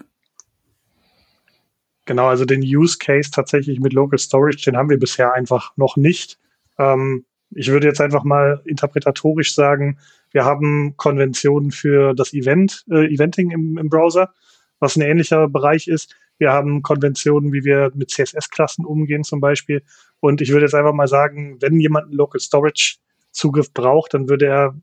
[2.03, 5.95] genau, also den Use Case tatsächlich mit Local Storage, den haben wir bisher einfach noch
[5.95, 6.38] nicht.
[6.78, 9.99] Ähm, ich würde jetzt einfach mal interpretatorisch sagen,
[10.31, 14.33] wir haben Konventionen für das Event, äh, Eventing im, im Browser,
[14.79, 16.15] was ein ähnlicher Bereich ist.
[16.37, 19.83] Wir haben Konventionen, wie wir mit CSS-Klassen umgehen zum Beispiel.
[20.19, 22.97] Und ich würde jetzt einfach mal sagen, wenn jemand einen Local Storage
[23.31, 24.75] Zugriff braucht, dann würde er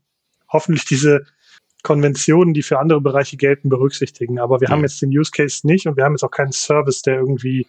[0.49, 1.25] hoffentlich diese
[1.83, 4.39] Konventionen, die für andere Bereiche gelten, berücksichtigen.
[4.39, 4.73] Aber wir mhm.
[4.73, 7.67] haben jetzt den Use Case nicht und wir haben jetzt auch keinen Service, der irgendwie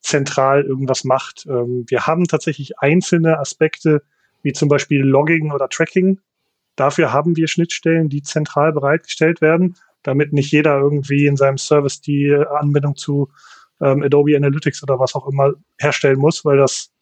[0.00, 1.46] zentral irgendwas macht.
[1.46, 4.02] Ähm, wir haben tatsächlich einzelne Aspekte,
[4.42, 6.20] wie zum Beispiel Logging oder Tracking.
[6.76, 12.00] Dafür haben wir Schnittstellen, die zentral bereitgestellt werden, damit nicht jeder irgendwie in seinem Service
[12.00, 13.30] die Anbindung zu
[13.80, 16.92] ähm, Adobe Analytics oder was auch immer herstellen muss, weil das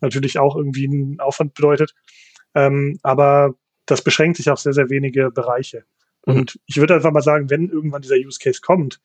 [0.00, 1.94] natürlich auch irgendwie einen Aufwand bedeutet.
[2.54, 3.54] Ähm, aber
[3.86, 5.84] das beschränkt sich auf sehr, sehr wenige Bereiche.
[6.26, 6.36] Mhm.
[6.36, 9.00] Und ich würde einfach mal sagen, wenn irgendwann dieser Use Case kommt,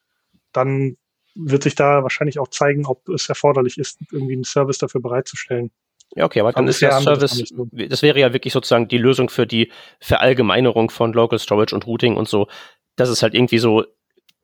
[0.52, 0.98] dann
[1.36, 5.72] wird sich da wahrscheinlich auch zeigen, ob es erforderlich ist, irgendwie einen Service dafür bereitzustellen.
[6.16, 9.46] Ja, okay, aber dann ist ja Service, das wäre ja wirklich sozusagen die Lösung für
[9.46, 12.48] die Verallgemeinerung von Local Storage und Routing und so,
[12.96, 13.86] dass es halt irgendwie so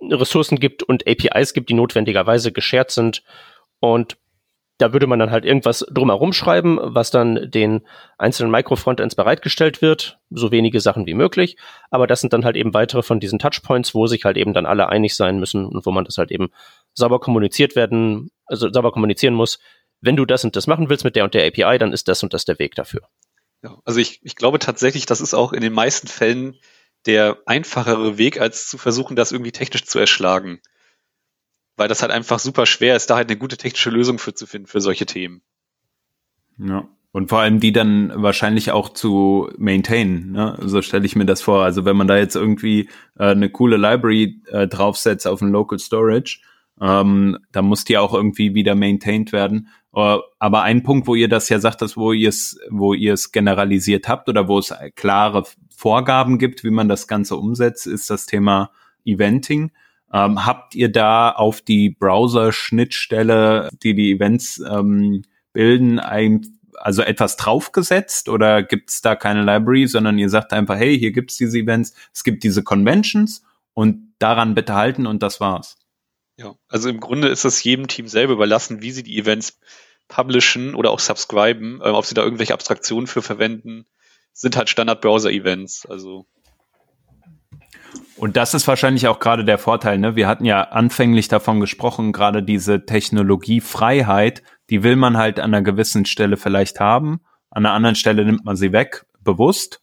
[0.02, 3.24] Ressourcen gibt und APIs gibt, die notwendigerweise geshared sind
[3.80, 4.18] und
[4.78, 7.82] da würde man dann halt irgendwas drumherum schreiben, was dann den
[8.18, 11.56] einzelnen Micro-Frontends bereitgestellt wird, so wenige Sachen wie möglich.
[11.92, 14.66] Aber das sind dann halt eben weitere von diesen Touchpoints, wo sich halt eben dann
[14.66, 16.50] alle einig sein müssen und wo man das halt eben
[16.94, 19.60] sauber kommuniziert werden, also sauber kommunizieren muss.
[20.06, 22.24] Wenn du das und das machen willst mit der und der API, dann ist das
[22.24, 23.02] und das der Weg dafür.
[23.64, 26.58] Ja, also ich, ich glaube tatsächlich, das ist auch in den meisten Fällen
[27.06, 30.62] der einfachere Weg, als zu versuchen, das irgendwie technisch zu erschlagen
[31.78, 34.48] weil das halt einfach super schwer ist, da halt eine gute technische Lösung für zu
[34.48, 35.42] finden für solche Themen.
[36.58, 36.88] Ja.
[37.12, 40.58] Und vor allem die dann wahrscheinlich auch zu maintainen, ne?
[40.62, 41.64] So stelle ich mir das vor.
[41.64, 45.80] Also wenn man da jetzt irgendwie äh, eine coole Library äh, draufsetzt auf ein Local
[45.80, 46.42] Storage,
[46.82, 49.70] ähm, dann muss die auch irgendwie wieder maintained werden.
[49.96, 53.14] Uh, aber ein Punkt, wo ihr das ja sagt, dass wo ihr es, wo ihr
[53.14, 58.10] es generalisiert habt oder wo es klare Vorgaben gibt, wie man das Ganze umsetzt, ist
[58.10, 58.72] das Thema
[59.06, 59.72] Eventing.
[60.12, 65.24] Ähm, habt ihr da auf die Browser-Schnittstelle, die die Events ähm,
[65.54, 66.46] bilden, ein,
[66.76, 71.14] also etwas draufgesetzt oder gibt es da keine Library, sondern ihr sagt einfach, hey, hier
[71.14, 75.78] gibt's diese Events, es gibt diese Conventions und daran bitte halten und das war's.
[76.38, 79.60] Ja, also im Grunde ist es jedem Team selber überlassen, wie sie die Events
[80.08, 83.86] publishen oder auch subscriben, äh, ob sie da irgendwelche Abstraktionen für verwenden,
[84.34, 85.86] sind halt Standard-Browser-Events.
[85.86, 86.28] Also
[88.18, 89.98] und das ist wahrscheinlich auch gerade der Vorteil.
[89.98, 90.16] Ne?
[90.16, 95.62] Wir hatten ja anfänglich davon gesprochen, gerade diese Technologiefreiheit, die will man halt an einer
[95.62, 97.22] gewissen Stelle vielleicht haben.
[97.50, 99.82] An einer anderen Stelle nimmt man sie weg, bewusst.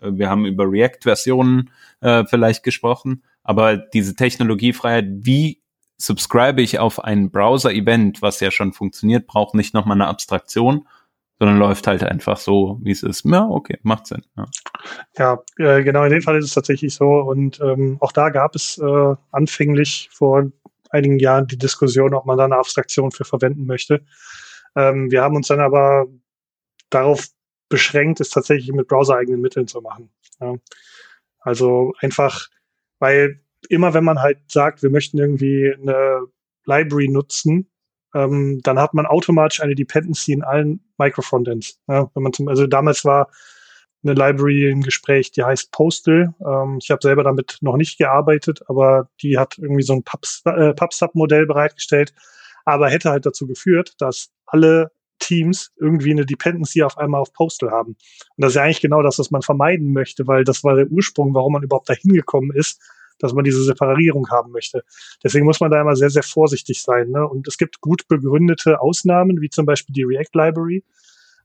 [0.00, 1.70] Äh, wir haben über React-Versionen
[2.00, 3.22] äh, vielleicht gesprochen.
[3.42, 5.62] Aber diese Technologiefreiheit, wie
[5.98, 10.86] subscribe ich auf ein Browser-Event, was ja schon funktioniert, braucht nicht nochmal eine Abstraktion,
[11.38, 13.24] sondern läuft halt einfach so, wie es ist.
[13.24, 14.22] Ja, okay, macht Sinn.
[14.36, 14.46] Ja,
[15.18, 17.06] ja äh, genau, in dem Fall ist es tatsächlich so.
[17.06, 20.50] Und ähm, auch da gab es äh, anfänglich vor
[20.90, 24.04] einigen Jahren die Diskussion, ob man da eine Abstraktion für verwenden möchte.
[24.74, 26.06] Ähm, wir haben uns dann aber
[26.90, 27.28] darauf
[27.68, 30.10] beschränkt, es tatsächlich mit browsereigenen Mitteln zu machen.
[30.40, 30.54] Ja.
[31.40, 32.48] Also einfach,
[32.98, 36.26] weil immer wenn man halt sagt, wir möchten irgendwie eine
[36.64, 37.70] Library nutzen,
[38.14, 41.80] ähm, dann hat man automatisch eine Dependency in allen Microfrontends.
[41.88, 43.30] Ja, wenn man zum, also damals war
[44.02, 46.34] eine Library im Gespräch, die heißt Postal.
[46.44, 51.42] Ähm, ich habe selber damit noch nicht gearbeitet, aber die hat irgendwie so ein PubSub-Modell
[51.42, 52.14] äh, bereitgestellt,
[52.64, 57.70] aber hätte halt dazu geführt, dass alle Teams irgendwie eine Dependency auf einmal auf Postal
[57.70, 57.90] haben.
[57.90, 57.98] Und
[58.36, 61.34] das ist ja eigentlich genau das, was man vermeiden möchte, weil das war der Ursprung,
[61.34, 62.80] warum man überhaupt dahin gekommen ist,
[63.18, 64.84] dass man diese Separierung haben möchte.
[65.22, 67.10] Deswegen muss man da immer sehr, sehr vorsichtig sein.
[67.10, 67.26] Ne?
[67.26, 70.84] Und es gibt gut begründete Ausnahmen, wie zum Beispiel die React Library.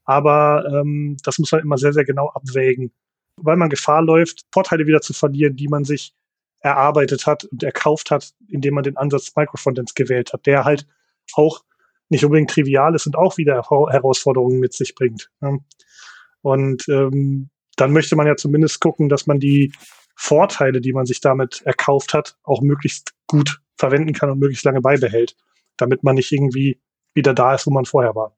[0.05, 2.91] Aber ähm, das muss man immer sehr, sehr genau abwägen,
[3.38, 6.13] weil man Gefahr läuft, Vorteile wieder zu verlieren, die man sich
[6.59, 10.88] erarbeitet hat und erkauft hat, indem man den Ansatz Microfrontends gewählt hat, der halt
[11.34, 11.63] auch
[12.09, 15.30] nicht unbedingt trivial ist und auch wieder Herausforderungen mit sich bringt.
[15.41, 15.59] Ne?
[16.41, 19.74] Und ähm, dann möchte man ja zumindest gucken, dass man die
[20.16, 24.82] Vorteile, die man sich damit erkauft hat, auch möglichst gut verwenden kann und möglichst lange
[24.82, 25.36] beibehält,
[25.78, 26.80] damit man nicht irgendwie
[27.14, 28.36] wieder da ist, wo man vorher war.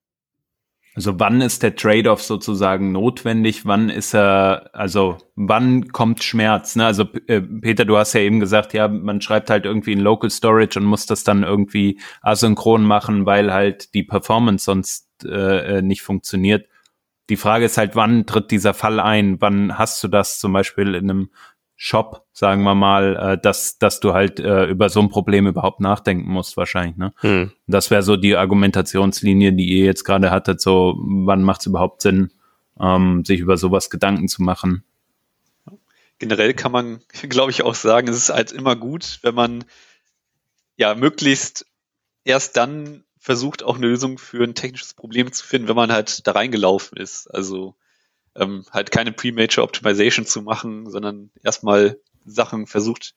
[0.95, 3.65] Also wann ist der Trade-off sozusagen notwendig?
[3.65, 6.77] Wann ist er, also wann kommt Schmerz?
[6.77, 6.85] Ne?
[6.85, 10.29] Also äh, Peter, du hast ja eben gesagt, ja, man schreibt halt irgendwie in Local
[10.29, 15.81] Storage und muss das dann irgendwie asynchron machen, weil halt die Performance sonst äh, äh
[15.81, 16.69] nicht funktioniert.
[17.29, 19.41] Die Frage ist halt, wann tritt dieser Fall ein?
[19.41, 21.29] Wann hast du das zum Beispiel in einem
[21.77, 25.81] Shop, sagen wir mal, äh, dass, dass du halt äh, über so ein Problem überhaupt
[25.81, 26.95] nachdenken musst, wahrscheinlich.
[26.95, 27.13] Ne?
[27.17, 27.51] Hm.
[27.67, 32.01] Das wäre so die Argumentationslinie, die ihr jetzt gerade hattet, so wann macht es überhaupt
[32.01, 32.31] Sinn,
[32.79, 34.83] ähm, sich über sowas Gedanken zu machen.
[36.17, 39.65] Generell kann man, glaube ich, auch sagen, es ist halt immer gut, wenn man
[40.77, 41.65] ja möglichst
[42.23, 46.25] erst dann versucht, auch eine Lösung für ein technisches Problem zu finden, wenn man halt
[46.25, 47.27] da reingelaufen ist.
[47.27, 47.75] Also
[48.35, 53.13] ähm, halt keine Pre-Major Optimization zu machen, sondern erstmal Sachen versucht,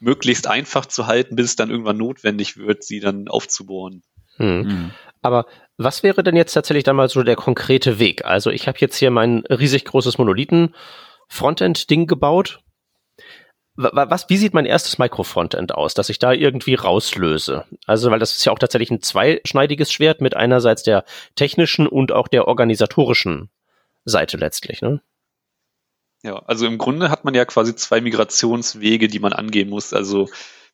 [0.00, 4.02] möglichst einfach zu halten, bis es dann irgendwann notwendig wird, sie dann aufzubohren.
[4.36, 4.64] Hm.
[4.64, 4.90] Hm.
[5.22, 5.46] Aber
[5.76, 8.24] was wäre denn jetzt tatsächlich dann mal so der konkrete Weg?
[8.24, 12.60] Also ich habe jetzt hier mein riesig großes Monolithen-Frontend-Ding gebaut.
[13.76, 17.64] Was, wie sieht mein erstes Micro-Frontend aus, dass ich da irgendwie rauslöse?
[17.86, 21.04] Also, weil das ist ja auch tatsächlich ein zweischneidiges Schwert mit einerseits der
[21.34, 23.48] technischen und auch der organisatorischen
[24.10, 24.82] Seite letztlich.
[24.82, 25.02] Ne?
[26.22, 29.94] Ja, also im Grunde hat man ja quasi zwei Migrationswege, die man angehen muss.
[29.94, 30.28] Also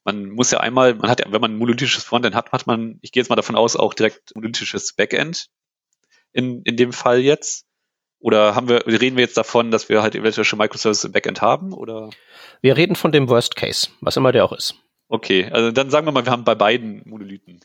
[0.04, 2.98] man muss ja einmal, man hat ja, wenn man ein monolithisches Frontend hat, hat man,
[3.02, 5.48] ich gehe jetzt mal davon aus, auch direkt monolithisches Backend
[6.32, 7.66] in, in dem Fall jetzt.
[8.18, 11.42] Oder haben wir, reden wir jetzt davon, dass wir halt eventuell schon Microservices im Backend
[11.42, 11.72] haben?
[11.72, 12.10] Oder?
[12.60, 14.74] Wir reden von dem Worst Case, was immer der auch ist.
[15.08, 17.60] Okay, also dann sagen wir mal, wir haben bei beiden Monolithen.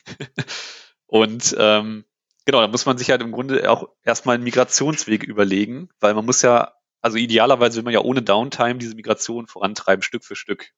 [1.07, 2.05] Und ähm,
[2.46, 6.26] genau, da muss man sich halt im Grunde auch erstmal einen Migrationsweg überlegen, weil man
[6.26, 10.72] muss ja, also idealerweise will man ja ohne Downtime diese Migration vorantreiben, Stück für Stück.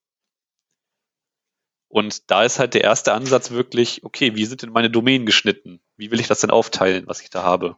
[1.88, 5.80] Und da ist halt der erste Ansatz wirklich, okay, wie sind denn meine Domänen geschnitten?
[5.96, 7.78] Wie will ich das denn aufteilen, was ich da habe?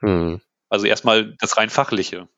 [0.00, 0.42] Hm.
[0.68, 2.28] Also erstmal das rein fachliche.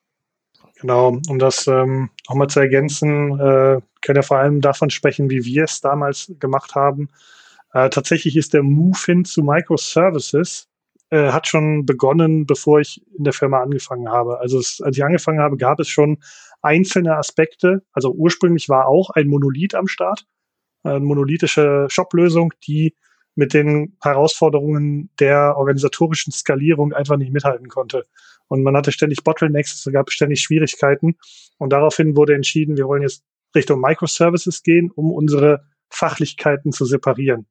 [0.81, 5.45] Genau, um das ähm, nochmal zu ergänzen, äh, können wir vor allem davon sprechen, wie
[5.45, 7.11] wir es damals gemacht haben.
[7.73, 10.71] Äh, tatsächlich ist der Move hin zu Microservices
[11.11, 14.39] äh, hat schon begonnen, bevor ich in der Firma angefangen habe.
[14.41, 16.19] Also es, als ich angefangen habe, gab es schon
[16.63, 17.83] einzelne Aspekte.
[17.93, 20.27] Also ursprünglich war auch ein Monolith am Start,
[20.85, 22.95] eine äh, monolithische Shop-Lösung, die
[23.35, 28.07] mit den Herausforderungen der organisatorischen Skalierung einfach nicht mithalten konnte.
[28.49, 31.17] Und man hatte ständig Bottlenecks, es gab ständig Schwierigkeiten.
[31.59, 37.47] Und daraufhin wurde entschieden, wir wollen jetzt Richtung Microservices gehen, um unsere Fachlichkeiten zu separieren.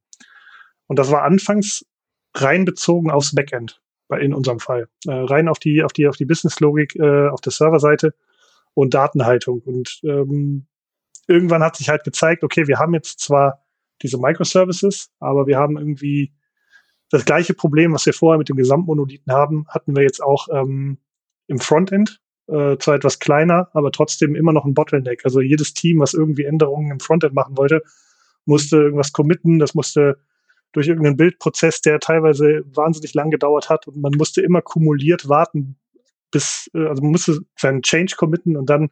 [0.89, 1.85] Und das war anfangs
[2.33, 3.81] rein bezogen aufs Backend,
[4.19, 4.89] in unserem Fall.
[5.05, 8.15] Äh, rein auf die, auf die, auf die Business-Logik äh, auf der Serverseite
[8.73, 9.61] und Datenhaltung.
[9.61, 10.65] Und ähm,
[11.27, 13.63] irgendwann hat sich halt gezeigt, okay, wir haben jetzt zwar
[14.01, 16.33] diese Microservices, aber wir haben irgendwie
[17.11, 20.97] das gleiche Problem, was wir vorher mit dem Gesamtmonolithen haben, hatten wir jetzt auch ähm,
[21.47, 22.19] im Frontend.
[22.47, 25.23] Äh, zwar etwas kleiner, aber trotzdem immer noch ein Bottleneck.
[25.23, 27.83] Also jedes Team, was irgendwie Änderungen im Frontend machen wollte,
[28.45, 30.17] musste irgendwas committen, das musste
[30.71, 35.77] durch irgendeinen Bildprozess, der teilweise wahnsinnig lang gedauert hat und man musste immer kumuliert warten,
[36.31, 38.89] bis, äh, also man musste seinen Change committen und dann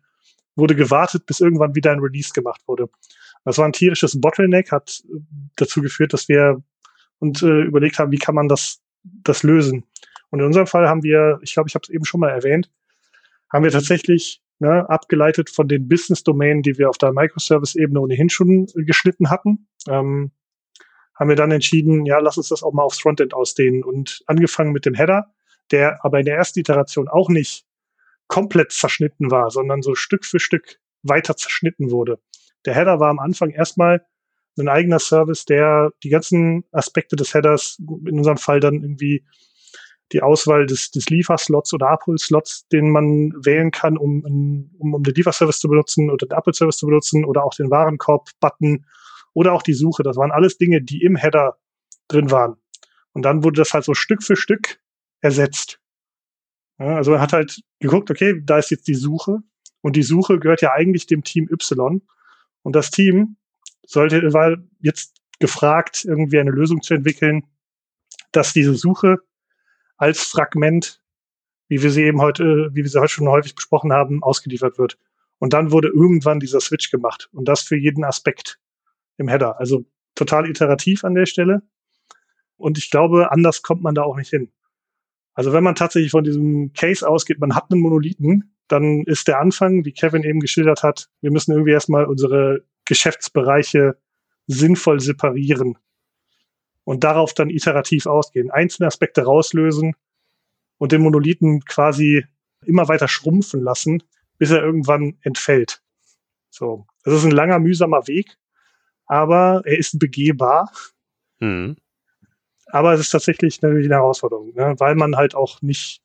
[0.55, 2.89] wurde gewartet, bis irgendwann wieder ein Release gemacht wurde.
[3.45, 5.19] Das war ein tierisches Bottleneck, hat äh,
[5.55, 6.61] dazu geführt, dass wir
[7.19, 9.85] uns äh, überlegt haben, wie kann man das, das lösen.
[10.29, 12.71] Und in unserem Fall haben wir, ich glaube, ich habe es eben schon mal erwähnt,
[13.51, 18.67] haben wir tatsächlich ne, abgeleitet von den Business-Domänen, die wir auf der Microservice-Ebene ohnehin schon
[18.75, 20.31] geschnitten hatten, ähm,
[21.19, 24.71] haben wir dann entschieden, ja, lass uns das auch mal aufs Frontend ausdehnen und angefangen
[24.71, 25.33] mit dem Header,
[25.71, 27.65] der aber in der ersten Iteration auch nicht
[28.27, 32.19] komplett zerschnitten war, sondern so Stück für Stück weiter zerschnitten wurde.
[32.65, 34.05] Der Header war am Anfang erstmal
[34.59, 39.25] ein eigener Service, der die ganzen Aspekte des Headers, in unserem Fall dann irgendwie
[40.13, 45.13] die Auswahl des, des Lieferslots oder Abholslots, den man wählen kann, um, um, um den
[45.13, 48.85] Lieferservice zu benutzen oder den Abholservice zu benutzen oder auch den Warenkorb-Button
[49.33, 50.03] oder auch die Suche.
[50.03, 51.57] Das waren alles Dinge, die im Header
[52.07, 52.57] drin waren.
[53.13, 54.79] Und dann wurde das halt so Stück für Stück
[55.21, 55.79] ersetzt.
[56.79, 59.39] Ja, also man hat halt geguckt, okay, da ist jetzt die Suche
[59.81, 62.01] und die Suche gehört ja eigentlich dem Team Y
[62.61, 63.37] und das Team
[63.85, 67.43] sollte, war jetzt gefragt, irgendwie eine Lösung zu entwickeln,
[68.31, 69.17] dass diese Suche
[69.97, 71.01] als Fragment,
[71.67, 74.97] wie wir sie eben heute, wie wir sie heute schon häufig besprochen haben, ausgeliefert wird.
[75.39, 78.59] Und dann wurde irgendwann dieser Switch gemacht und das für jeden Aspekt
[79.17, 79.59] im Header.
[79.59, 81.61] Also total iterativ an der Stelle.
[82.55, 84.51] Und ich glaube, anders kommt man da auch nicht hin.
[85.33, 89.39] Also wenn man tatsächlich von diesem Case ausgeht, man hat einen Monolithen, dann ist der
[89.39, 93.97] Anfang, wie Kevin eben geschildert hat, wir müssen irgendwie erstmal unsere Geschäftsbereiche
[94.47, 95.77] sinnvoll separieren
[96.83, 99.93] und darauf dann iterativ ausgehen, einzelne Aspekte rauslösen
[100.77, 102.25] und den Monolithen quasi
[102.65, 104.03] immer weiter schrumpfen lassen,
[104.37, 105.81] bis er irgendwann entfällt.
[106.49, 108.37] So, das ist ein langer, mühsamer Weg,
[109.07, 110.71] aber er ist begehbar.
[111.39, 111.77] Mhm.
[112.67, 114.75] Aber es ist tatsächlich natürlich eine Herausforderung, ne?
[114.77, 116.01] weil man halt auch nicht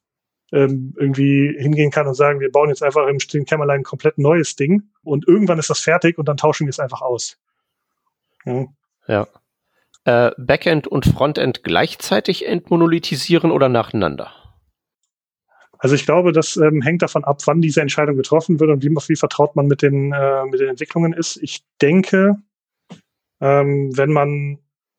[0.53, 4.19] ähm, irgendwie hingehen kann und sagen, wir bauen jetzt einfach im stillen Kämmerlein ein komplett
[4.19, 7.39] neues Ding und irgendwann ist das fertig und dann tauschen wir es einfach aus.
[8.45, 8.67] Ja.
[9.09, 9.27] ja.
[10.05, 14.33] Äh, Backend und Frontend gleichzeitig entmonolithisieren oder nacheinander?
[15.79, 18.91] Also ich glaube, das ähm, hängt davon ab, wann diese Entscheidung getroffen wird und wie,
[18.91, 21.39] wie vertraut man mit den, äh, mit den Entwicklungen ist.
[21.43, 22.37] Ich denke,
[23.43, 24.59] ähm, wenn man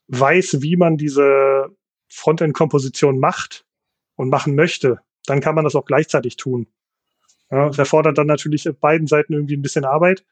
[0.10, 1.70] weiß, wie man diese
[2.10, 3.66] Frontend-Komposition macht
[4.16, 6.68] und machen möchte, dann kann man das auch gleichzeitig tun.
[7.50, 10.26] Ja, das erfordert dann natürlich beiden Seiten irgendwie ein bisschen Arbeit.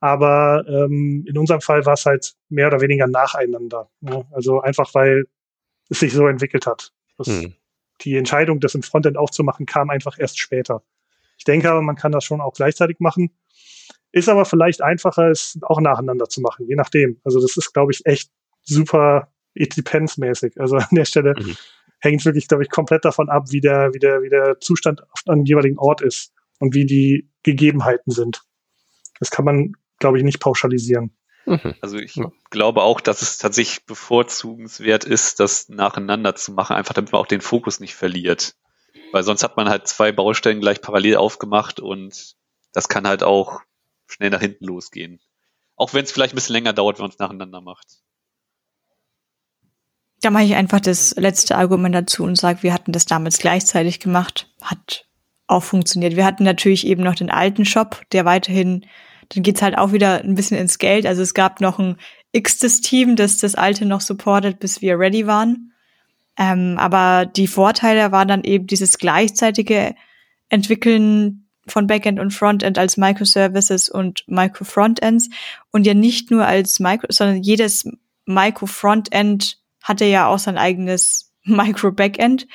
[0.00, 3.90] Aber ähm, in unserem Fall war es halt mehr oder weniger nacheinander.
[4.02, 5.24] Ja, also einfach, weil
[5.88, 6.92] es sich so entwickelt hat.
[7.24, 7.54] Hm.
[8.02, 10.82] Die Entscheidung, das im Frontend aufzumachen, kam einfach erst später.
[11.36, 13.30] Ich denke aber, man kann das schon auch gleichzeitig machen.
[14.18, 17.20] Ist aber vielleicht einfacher, es auch nacheinander zu machen, je nachdem.
[17.24, 18.30] Also das ist, glaube ich, echt
[18.62, 20.60] super it depends mäßig.
[20.60, 21.56] Also an der Stelle mhm
[22.00, 25.22] hängt wirklich, glaube ich, komplett davon ab, wie der, wie der, wie der Zustand auf
[25.26, 28.42] einem jeweiligen Ort ist und wie die Gegebenheiten sind.
[29.18, 31.16] Das kann man, glaube ich, nicht pauschalisieren.
[31.46, 31.74] Mhm.
[31.80, 32.30] Also ich ja.
[32.50, 37.26] glaube auch, dass es tatsächlich bevorzugenswert ist, das nacheinander zu machen, einfach damit man auch
[37.26, 38.54] den Fokus nicht verliert.
[39.12, 42.36] Weil sonst hat man halt zwei Baustellen gleich parallel aufgemacht und
[42.74, 43.62] das kann halt auch
[44.08, 45.20] schnell nach hinten losgehen.
[45.76, 47.86] Auch wenn es vielleicht ein bisschen länger dauert, wenn man es nacheinander macht.
[50.20, 54.00] Da mache ich einfach das letzte Argument dazu und sage, wir hatten das damals gleichzeitig
[54.00, 54.52] gemacht.
[54.60, 55.06] Hat
[55.46, 56.16] auch funktioniert.
[56.16, 58.84] Wir hatten natürlich eben noch den alten Shop, der weiterhin,
[59.28, 61.06] dann geht's halt auch wieder ein bisschen ins Geld.
[61.06, 61.96] Also es gab noch ein
[62.32, 65.72] x-tes Team, das das alte noch supportet, bis wir ready waren.
[66.36, 69.94] Ähm, aber die Vorteile waren dann eben dieses gleichzeitige
[70.48, 75.28] Entwickeln von Backend und Frontend als Microservices und Micro-Frontends
[75.70, 77.88] und ja nicht nur als Micro, sondern jedes
[78.26, 82.46] Micro-Frontend hatte ja auch sein eigenes Micro-Backend.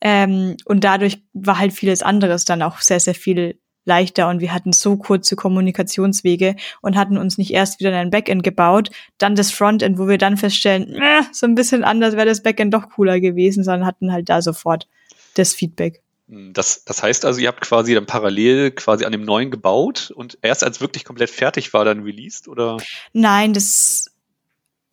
[0.00, 4.52] Ähm, und dadurch war halt vieles anderes dann auch sehr, sehr viel leichter und wir
[4.52, 9.52] hatten so kurze Kommunikationswege und hatten uns nicht erst wieder ein Backend gebaut, dann das
[9.52, 13.20] Frontend, wo wir dann feststellen, äh, so ein bisschen anders wäre das Backend doch cooler
[13.20, 14.88] gewesen, sondern hatten halt da sofort
[15.34, 16.02] das Feedback.
[16.28, 20.12] Hm, das, das heißt also, ihr habt quasi dann parallel quasi an dem neuen gebaut
[20.14, 22.78] und erst als wirklich komplett fertig war, dann released, oder?
[23.12, 24.10] Nein, das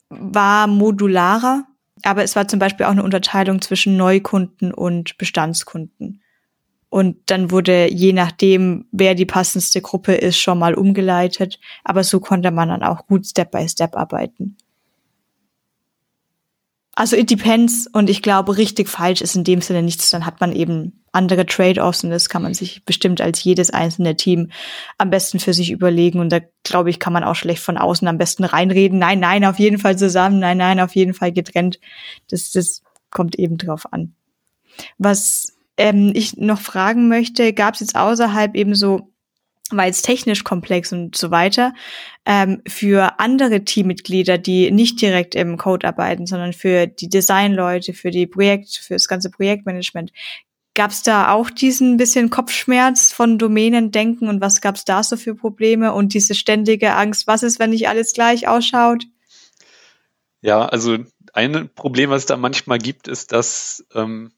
[0.10, 1.66] war modularer,
[2.04, 6.22] aber es war zum Beispiel auch eine Unterteilung zwischen Neukunden und Bestandskunden.
[6.90, 11.60] Und dann wurde je nachdem, wer die passendste Gruppe ist, schon mal umgeleitet.
[11.84, 14.58] Aber so konnte man dann auch gut Step by Step arbeiten.
[16.96, 20.12] Also it depends und ich glaube, richtig falsch ist in dem Sinne nichts.
[20.12, 24.16] Dann hat man eben andere Trade-offs und das kann man sich bestimmt als jedes einzelne
[24.16, 24.52] Team
[25.00, 26.20] am besten für sich überlegen.
[26.20, 29.00] Und da glaube ich, kann man auch schlecht von außen am besten reinreden.
[29.00, 30.40] Nein, nein, auf jeden Fall zusammen.
[30.40, 31.80] Nein, nein, auf jeden Fall getrennt.
[32.30, 34.14] Das, das kommt eben drauf an.
[35.00, 39.13] Was ähm, ich noch fragen möchte, gab es jetzt außerhalb eben so
[39.78, 41.74] weil es technisch komplex und so weiter,
[42.26, 48.12] ähm, für andere Teammitglieder, die nicht direkt im Code arbeiten, sondern für die Designleute, für
[48.12, 50.12] die Projekt, für das ganze Projektmanagement.
[50.76, 55.18] Gab es da auch diesen bisschen Kopfschmerz von Domänendenken und was gab es da so
[55.18, 59.04] für Probleme und diese ständige Angst, was ist, wenn nicht alles gleich ausschaut?
[60.42, 60.98] Ja, also
[61.34, 64.32] ein Problem, was es da manchmal gibt, ist, dass ähm,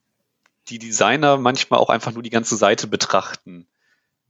[0.67, 3.67] die Designer manchmal auch einfach nur die ganze Seite betrachten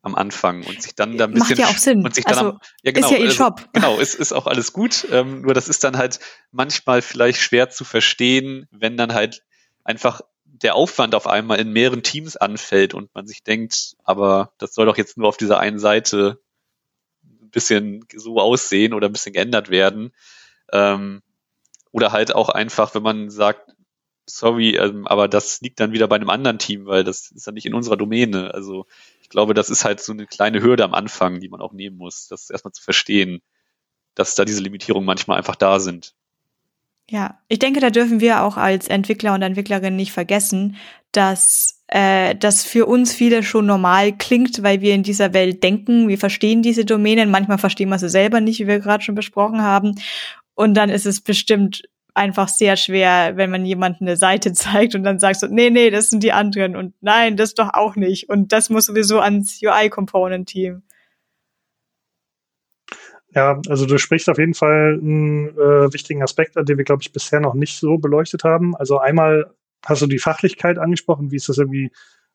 [0.06, 2.06] am Anfang und sich dann da ein bisschen Macht ja auch Sinn.
[2.06, 3.70] und sich dann also, am, ja genau, ist ja ihr also, Shop.
[3.74, 5.08] genau, ist, ist auch alles gut.
[5.12, 6.20] Ähm, nur das ist dann halt
[6.52, 9.44] manchmal vielleicht schwer zu verstehen, wenn dann halt
[9.84, 14.74] einfach der Aufwand auf einmal in mehreren Teams anfällt und man sich denkt, aber das
[14.74, 16.40] soll doch jetzt nur auf dieser einen Seite
[17.24, 20.14] ein bisschen so aussehen oder ein bisschen geändert werden.
[20.72, 21.22] Ähm,
[21.92, 23.76] oder halt auch einfach, wenn man sagt,
[24.26, 27.54] sorry, ähm, aber das liegt dann wieder bei einem anderen Team, weil das ist dann
[27.54, 28.54] nicht in unserer Domäne.
[28.54, 28.86] Also
[29.26, 31.98] ich glaube, das ist halt so eine kleine Hürde am Anfang, die man auch nehmen
[31.98, 33.42] muss, das erstmal zu verstehen,
[34.14, 36.14] dass da diese Limitierungen manchmal einfach da sind.
[37.10, 40.76] Ja, ich denke, da dürfen wir auch als Entwickler und Entwicklerinnen nicht vergessen,
[41.12, 46.08] dass äh, das für uns viele schon normal klingt, weil wir in dieser Welt denken,
[46.08, 49.64] wir verstehen diese Domänen, manchmal verstehen wir sie selber nicht, wie wir gerade schon besprochen
[49.64, 49.96] haben.
[50.54, 51.82] Und dann ist es bestimmt
[52.16, 55.90] einfach sehr schwer, wenn man jemanden eine Seite zeigt und dann sagst du, nee, nee,
[55.90, 59.62] das sind die anderen und nein, das doch auch nicht und das muss sowieso ans
[59.62, 60.82] UI-Component-Team.
[63.36, 67.02] Ja, also du sprichst auf jeden Fall einen äh, wichtigen Aspekt an, den wir, glaube
[67.02, 68.78] ich, bisher noch nicht so beleuchtet haben.
[68.78, 69.54] Also einmal
[69.86, 71.92] hast du die Fachlichkeit angesprochen, wie ist das irgendwie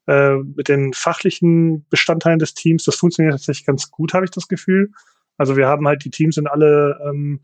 [0.06, 2.84] äh, mit den fachlichen Bestandteilen des Teams?
[2.84, 4.90] Das funktioniert tatsächlich ganz gut, habe ich das Gefühl.
[5.38, 7.40] Also wir haben halt, die Teams sind alle ähm,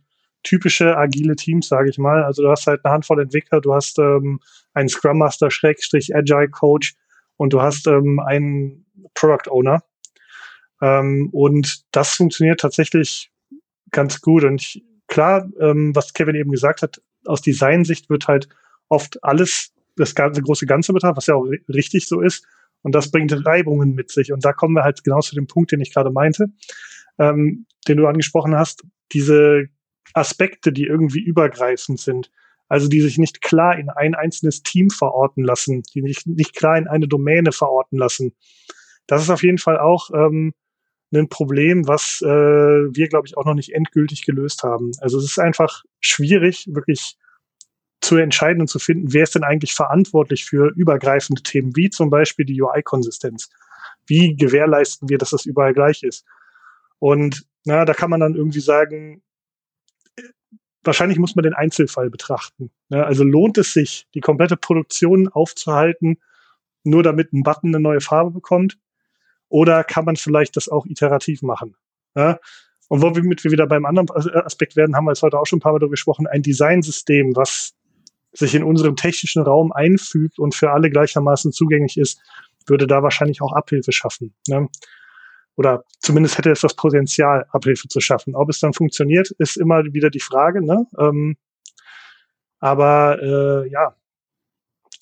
[0.46, 2.22] typische agile Teams, sage ich mal.
[2.22, 4.40] Also du hast halt eine Handvoll Entwickler, du hast ähm,
[4.74, 6.94] einen Scrum Master, Schrägstrich Agile Coach
[7.36, 9.82] und du hast ähm, einen Product Owner.
[10.80, 13.32] Ähm, und das funktioniert tatsächlich
[13.90, 14.44] ganz gut.
[14.44, 18.48] Und ich, klar, ähm, was Kevin eben gesagt hat, aus Designsicht wird halt
[18.88, 22.46] oft alles, das ganze große Ganze betrachtet, was ja auch richtig so ist.
[22.82, 24.32] Und das bringt Reibungen mit sich.
[24.32, 26.52] Und da kommen wir halt genau zu dem Punkt, den ich gerade meinte,
[27.18, 28.84] ähm, den du angesprochen hast.
[29.12, 29.68] Diese
[30.14, 32.30] Aspekte, die irgendwie übergreifend sind.
[32.68, 36.76] Also die sich nicht klar in ein einzelnes Team verorten lassen, die nicht, nicht klar
[36.76, 38.34] in eine Domäne verorten lassen.
[39.06, 40.52] Das ist auf jeden Fall auch ähm,
[41.14, 44.90] ein Problem, was äh, wir, glaube ich, auch noch nicht endgültig gelöst haben.
[45.00, 47.16] Also es ist einfach schwierig, wirklich
[48.00, 52.10] zu entscheiden und zu finden, wer ist denn eigentlich verantwortlich für übergreifende Themen, wie zum
[52.10, 53.48] Beispiel die UI-Konsistenz.
[54.06, 56.24] Wie gewährleisten wir, dass das überall gleich ist?
[56.98, 59.22] Und na, da kann man dann irgendwie sagen,
[60.86, 62.70] wahrscheinlich muss man den Einzelfall betrachten.
[62.88, 66.18] Ja, also lohnt es sich, die komplette Produktion aufzuhalten,
[66.84, 68.78] nur damit ein Button eine neue Farbe bekommt?
[69.48, 71.76] Oder kann man vielleicht das auch iterativ machen?
[72.14, 72.38] Ja,
[72.88, 75.60] Und womit wir wieder beim anderen Aspekt werden, haben wir jetzt heute auch schon ein
[75.60, 77.74] paar Mal darüber gesprochen, ein Designsystem, was
[78.32, 82.20] sich in unserem technischen Raum einfügt und für alle gleichermaßen zugänglich ist,
[82.66, 84.34] würde da wahrscheinlich auch Abhilfe schaffen.
[84.48, 84.68] Ne?
[85.56, 88.34] Oder zumindest hätte es das Potenzial, Abhilfe zu schaffen.
[88.34, 90.64] Ob es dann funktioniert, ist immer wieder die Frage.
[90.64, 90.86] Ne?
[90.98, 91.36] Ähm,
[92.60, 93.96] aber äh, ja,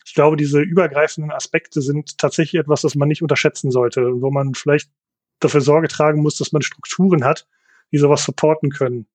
[0.06, 4.54] ich glaube, diese übergreifenden Aspekte sind tatsächlich etwas, das man nicht unterschätzen sollte, wo man
[4.54, 4.90] vielleicht
[5.40, 7.48] dafür Sorge tragen muss, dass man Strukturen hat,
[7.90, 9.06] die sowas supporten können.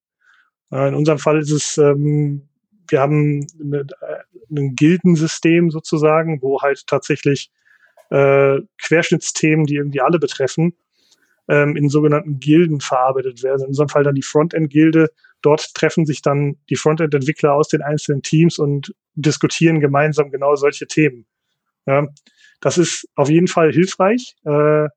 [0.71, 2.49] Äh, in unserem Fall ist es, ähm,
[2.89, 3.85] wir haben eine,
[4.51, 7.51] ein Gildensystem sozusagen, wo halt tatsächlich
[8.09, 10.75] äh, Querschnittsthemen, die irgendwie alle betreffen,
[11.49, 13.61] ähm, in sogenannten Gilden verarbeitet werden.
[13.61, 15.09] In unserem Fall dann die Frontend-Gilde.
[15.41, 20.87] Dort treffen sich dann die Frontend-Entwickler aus den einzelnen Teams und diskutieren gemeinsam genau solche
[20.87, 21.25] Themen.
[21.85, 22.07] Ja,
[22.61, 24.87] das ist auf jeden Fall hilfreich, äh,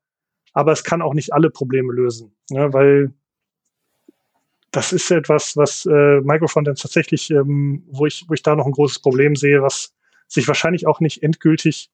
[0.53, 3.15] aber es kann auch nicht alle Probleme lösen, ja, weil
[4.73, 8.73] das ist etwas, was äh, Microfrontends tatsächlich, ähm, wo ich, wo ich da noch ein
[8.73, 9.95] großes Problem sehe, was
[10.29, 11.91] sich wahrscheinlich auch nicht endgültig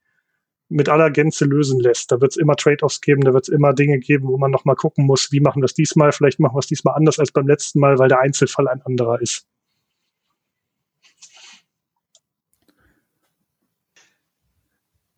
[0.68, 2.12] mit aller Gänze lösen lässt.
[2.12, 4.76] Da wird es immer Trade-offs geben, da wird es immer Dinge geben, wo man nochmal
[4.76, 7.46] gucken muss, wie machen wir es diesmal, vielleicht machen wir es diesmal anders als beim
[7.46, 9.46] letzten Mal, weil der Einzelfall ein anderer ist.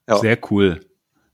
[0.08, 0.18] Ja.
[0.18, 0.80] Sehr cool.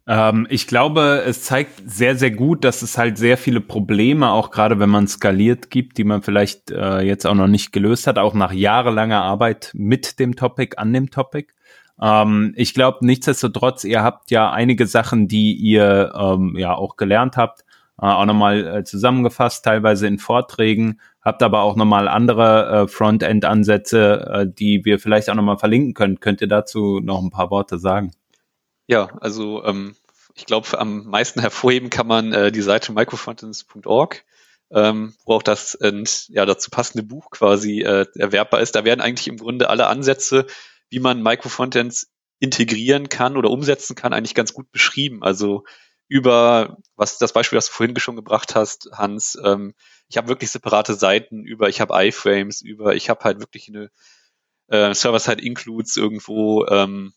[0.07, 4.51] Ähm, ich glaube, es zeigt sehr, sehr gut, dass es halt sehr viele Probleme, auch
[4.51, 8.19] gerade wenn man skaliert gibt, die man vielleicht äh, jetzt auch noch nicht gelöst hat,
[8.19, 11.53] auch nach jahrelanger Arbeit mit dem Topic, an dem Topic.
[12.01, 17.37] Ähm, ich glaube, nichtsdestotrotz, ihr habt ja einige Sachen, die ihr ähm, ja auch gelernt
[17.37, 17.63] habt,
[18.01, 24.31] äh, auch nochmal äh, zusammengefasst, teilweise in Vorträgen, habt aber auch nochmal andere äh, Frontend-Ansätze,
[24.33, 26.21] äh, die wir vielleicht auch nochmal verlinken können.
[26.21, 28.13] Könnt ihr dazu noch ein paar Worte sagen?
[28.87, 29.97] Ja, also ähm,
[30.35, 34.25] ich glaube, am meisten hervorheben kann man äh, die Seite microfrontends.org,
[34.71, 38.75] ähm, wo auch das äh, ja, dazu passende Buch quasi äh, erwerbbar ist.
[38.75, 40.47] Da werden eigentlich im Grunde alle Ansätze,
[40.91, 45.23] wie man Microfrontends integrieren kann oder umsetzen kann, eigentlich ganz gut beschrieben.
[45.23, 45.65] Also
[46.09, 49.75] über, was das Beispiel, das du vorhin schon gebracht hast, Hans, ähm,
[50.09, 53.91] ich habe wirklich separate Seiten über, ich habe iFrames, über, ich habe halt wirklich eine
[54.69, 57.13] äh, Server-Side-Includes irgendwo ähm,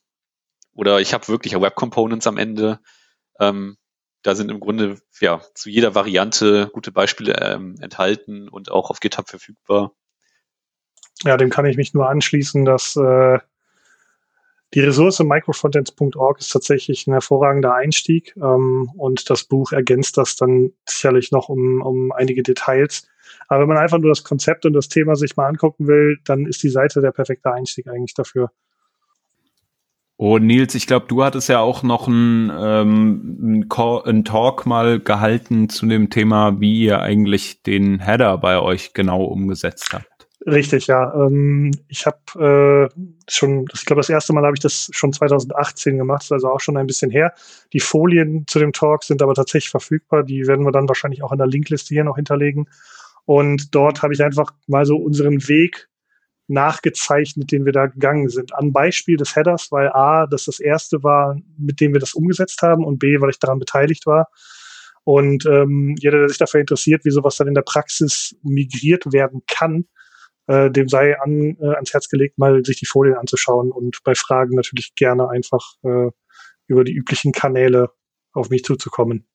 [0.73, 2.79] oder ich habe wirklich Web-Components am Ende.
[3.39, 3.77] Ähm,
[4.21, 8.99] da sind im Grunde ja zu jeder Variante gute Beispiele ähm, enthalten und auch auf
[8.99, 9.93] GitHub verfügbar.
[11.23, 13.39] Ja, dem kann ich mich nur anschließen, dass äh,
[14.73, 20.71] die Ressource microfrontends.org ist tatsächlich ein hervorragender Einstieg ähm, und das Buch ergänzt das dann
[20.87, 23.07] sicherlich noch um, um einige Details.
[23.47, 26.45] Aber wenn man einfach nur das Konzept und das Thema sich mal angucken will, dann
[26.45, 28.51] ist die Seite der perfekte Einstieg eigentlich dafür.
[30.17, 35.69] Und Nils, ich glaube, du hattest ja auch noch ein, ähm, ein Talk mal gehalten
[35.69, 40.18] zu dem Thema, wie ihr eigentlich den Header bei euch genau umgesetzt habt.
[40.51, 41.13] Richtig, ja.
[41.13, 45.97] Ähm, ich habe äh, schon, ich glaube, das erste Mal habe ich das schon 2018
[45.97, 47.33] gemacht, also auch schon ein bisschen her.
[47.73, 50.23] Die Folien zu dem Talk sind aber tatsächlich verfügbar.
[50.23, 52.67] Die werden wir dann wahrscheinlich auch in der Linkliste hier noch hinterlegen.
[53.25, 55.87] Und dort habe ich einfach mal so unseren Weg
[56.47, 58.55] nachgezeichnet, den wir da gegangen sind.
[58.55, 62.63] An Beispiel des Headers, weil A, das das erste war, mit dem wir das umgesetzt
[62.63, 64.29] haben und B, weil ich daran beteiligt war.
[65.03, 69.43] Und ähm, jeder, der sich dafür interessiert, wie sowas dann in der Praxis migriert werden
[69.47, 69.85] kann,
[70.49, 74.15] äh, dem sei an, äh, ans Herz gelegt, mal sich die Folien anzuschauen und bei
[74.15, 76.09] Fragen natürlich gerne einfach äh,
[76.67, 77.91] über die üblichen Kanäle
[78.33, 79.27] auf mich zuzukommen.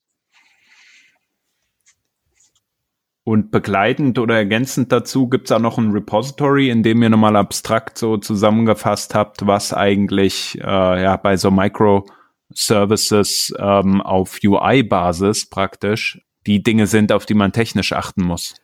[3.22, 7.96] Und begleitend oder ergänzend dazu gibt's auch noch ein Repository, in dem ihr nochmal abstrakt
[7.96, 16.62] so zusammengefasst habt, was eigentlich äh, ja bei so Microservices ähm, auf UI-Basis praktisch die
[16.62, 18.54] Dinge sind, auf die man technisch achten muss.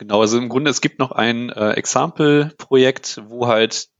[0.00, 3.90] Genau, also im Grunde, es gibt noch ein äh, Example-Projekt, wo halt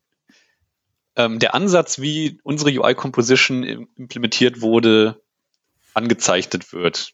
[1.14, 3.64] ähm, der Ansatz, wie unsere UI-Composition
[3.96, 5.20] implementiert wurde,
[5.92, 7.12] angezeichnet wird.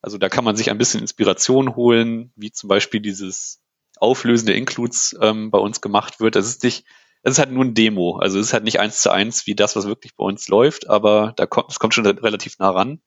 [0.00, 3.60] Also da kann man sich ein bisschen Inspiration holen, wie zum Beispiel dieses
[3.96, 6.36] Auflösen der Includes ähm, bei uns gemacht wird.
[6.36, 6.84] Das ist nicht,
[7.24, 8.18] es ist halt nur ein Demo.
[8.18, 10.88] Also es ist halt nicht eins zu eins wie das, was wirklich bei uns läuft,
[10.88, 13.00] aber da kommt, es kommt schon relativ nah ran.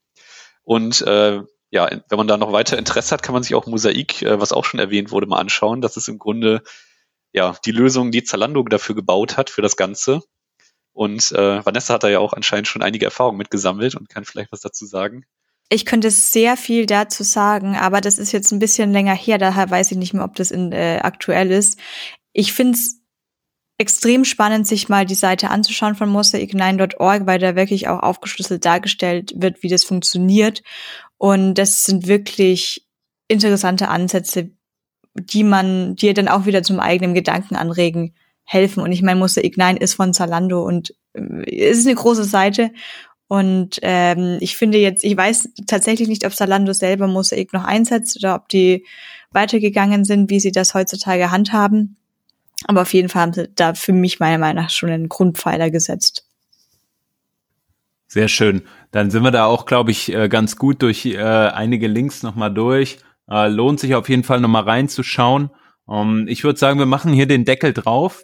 [0.64, 1.40] Und äh,
[1.74, 4.52] ja, wenn man da noch weiter Interesse hat, kann man sich auch Mosaik, äh, was
[4.52, 5.82] auch schon erwähnt wurde, mal anschauen.
[5.82, 6.62] Das ist im Grunde
[7.32, 10.22] ja die Lösung, die Zalando dafür gebaut hat für das Ganze.
[10.92, 14.52] Und äh, Vanessa hat da ja auch anscheinend schon einige Erfahrungen mitgesammelt und kann vielleicht
[14.52, 15.26] was dazu sagen.
[15.70, 19.72] Ich könnte sehr viel dazu sagen, aber das ist jetzt ein bisschen länger her, daher
[19.72, 21.80] weiß ich nicht mehr, ob das in, äh, aktuell ist.
[22.34, 23.02] Ich finde es
[23.80, 29.34] extrem spannend, sich mal die Seite anzuschauen von mosaik9.org, weil da wirklich auch aufgeschlüsselt dargestellt
[29.36, 30.62] wird, wie das funktioniert.
[31.24, 32.86] Und das sind wirklich
[33.30, 34.50] interessante Ansätze,
[35.14, 38.14] die man, die dann auch wieder zum eigenen Gedanken anregen
[38.44, 38.84] helfen.
[38.84, 42.72] Und ich meine, Mosaic 9 ist von Zalando und äh, ist eine große Seite.
[43.30, 48.18] Und ähm, ich finde jetzt, ich weiß tatsächlich nicht, ob Zalando selber Mosaic noch einsetzt
[48.18, 48.86] oder ob die
[49.32, 51.96] weitergegangen sind, wie sie das heutzutage handhaben.
[52.66, 55.72] Aber auf jeden Fall haben sie da für mich meiner Meinung nach schon einen Grundpfeiler
[55.72, 56.28] gesetzt.
[58.14, 58.62] Sehr schön.
[58.92, 62.54] Dann sind wir da auch, glaube ich, äh, ganz gut durch äh, einige Links nochmal
[62.54, 63.00] durch.
[63.28, 65.50] Äh, lohnt sich auf jeden Fall nochmal reinzuschauen.
[65.90, 68.24] Ähm, ich würde sagen, wir machen hier den Deckel drauf.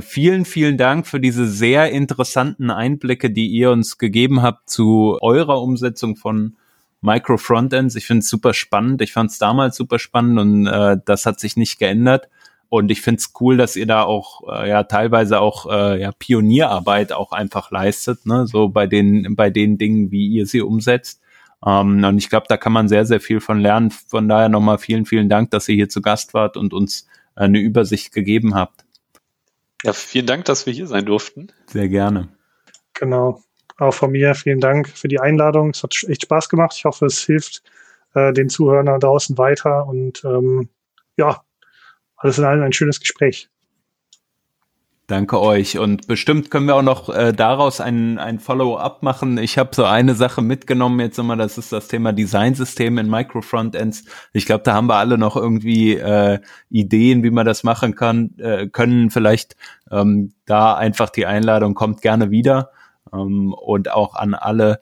[0.00, 5.62] Vielen, vielen Dank für diese sehr interessanten Einblicke, die ihr uns gegeben habt zu eurer
[5.62, 6.56] Umsetzung von
[7.00, 7.94] Micro Frontends.
[7.94, 9.02] Ich finde es super spannend.
[9.02, 12.28] Ich fand es damals super spannend und äh, das hat sich nicht geändert.
[12.70, 16.12] Und ich finde es cool, dass ihr da auch äh, ja teilweise auch äh, ja,
[16.12, 18.46] Pionierarbeit auch einfach leistet, ne?
[18.46, 21.22] so bei den, bei den Dingen, wie ihr sie umsetzt.
[21.64, 23.90] Ähm, und ich glaube, da kann man sehr, sehr viel von lernen.
[23.90, 27.44] Von daher nochmal vielen, vielen Dank, dass ihr hier zu Gast wart und uns äh,
[27.44, 28.84] eine Übersicht gegeben habt.
[29.84, 31.48] Ja, vielen Dank, dass wir hier sein durften.
[31.66, 32.28] Sehr gerne.
[32.94, 33.42] Genau.
[33.78, 35.70] Auch von mir vielen Dank für die Einladung.
[35.70, 36.74] Es hat echt Spaß gemacht.
[36.76, 37.62] Ich hoffe, es hilft
[38.14, 39.86] äh, den Zuhörern da draußen weiter.
[39.86, 40.68] Und ähm,
[41.16, 41.42] ja,
[42.18, 43.48] alles in allem ein schönes Gespräch.
[45.08, 45.78] Danke euch.
[45.78, 49.38] Und bestimmt können wir auch noch äh, daraus ein, ein Follow-up machen.
[49.38, 54.04] Ich habe so eine Sache mitgenommen jetzt immer, das ist das Thema Designsystem in Micro-Frontends.
[54.34, 58.34] Ich glaube, da haben wir alle noch irgendwie äh, Ideen, wie man das machen kann,
[58.36, 59.08] äh, können.
[59.10, 59.56] Vielleicht
[59.90, 62.70] ähm, da einfach die Einladung kommt gerne wieder.
[63.10, 64.78] Ähm, und auch an alle,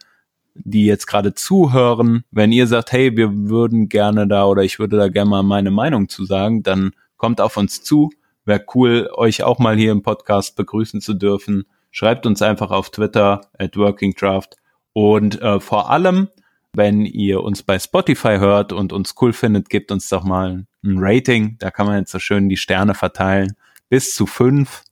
[0.55, 4.97] die jetzt gerade zuhören, wenn ihr sagt, hey, wir würden gerne da oder ich würde
[4.97, 8.11] da gerne mal meine Meinung zu sagen, dann kommt auf uns zu.
[8.45, 11.65] Wäre cool, euch auch mal hier im Podcast begrüßen zu dürfen.
[11.91, 14.51] Schreibt uns einfach auf Twitter at WorkingDraft.
[14.93, 16.29] Und äh, vor allem,
[16.73, 20.97] wenn ihr uns bei Spotify hört und uns cool findet, gebt uns doch mal ein
[20.99, 21.57] Rating.
[21.59, 23.57] Da kann man jetzt so schön die Sterne verteilen.
[23.89, 24.85] Bis zu fünf.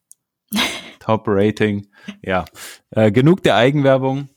[1.00, 1.86] Top-Rating.
[2.22, 2.46] Ja,
[2.90, 4.28] äh, genug der Eigenwerbung.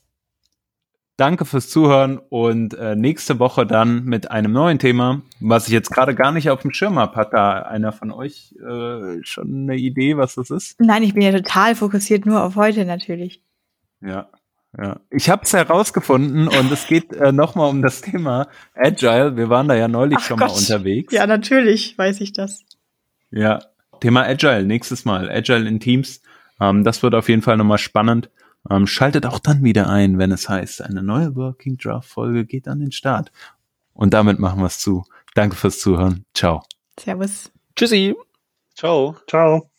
[1.17, 5.89] Danke fürs Zuhören und äh, nächste Woche dann mit einem neuen Thema, was ich jetzt
[5.89, 7.15] gerade gar nicht auf dem Schirm habe.
[7.15, 10.79] Hat da einer von euch äh, schon eine Idee, was das ist?
[10.79, 13.41] Nein, ich bin ja total fokussiert nur auf heute natürlich.
[13.99, 14.29] Ja,
[14.77, 14.99] ja.
[15.09, 19.35] Ich habe es herausgefunden und es geht äh, nochmal um das Thema Agile.
[19.37, 20.49] Wir waren da ja neulich Ach schon Gott.
[20.49, 21.11] mal unterwegs.
[21.11, 22.63] Ja, natürlich weiß ich das.
[23.31, 23.59] Ja,
[24.01, 25.31] Thema Agile, nächstes Mal.
[25.31, 26.21] Agile in Teams.
[26.61, 28.29] Ähm, das wird auf jeden Fall nochmal spannend.
[28.69, 32.67] Ähm, schaltet auch dann wieder ein, wenn es heißt, eine neue Working Draft Folge geht
[32.67, 33.31] an den Start.
[33.93, 35.05] Und damit machen wir es zu.
[35.33, 36.25] Danke fürs Zuhören.
[36.33, 36.63] Ciao.
[36.99, 37.51] Servus.
[37.75, 38.15] Tschüssi.
[38.75, 39.15] Ciao.
[39.27, 39.69] Ciao.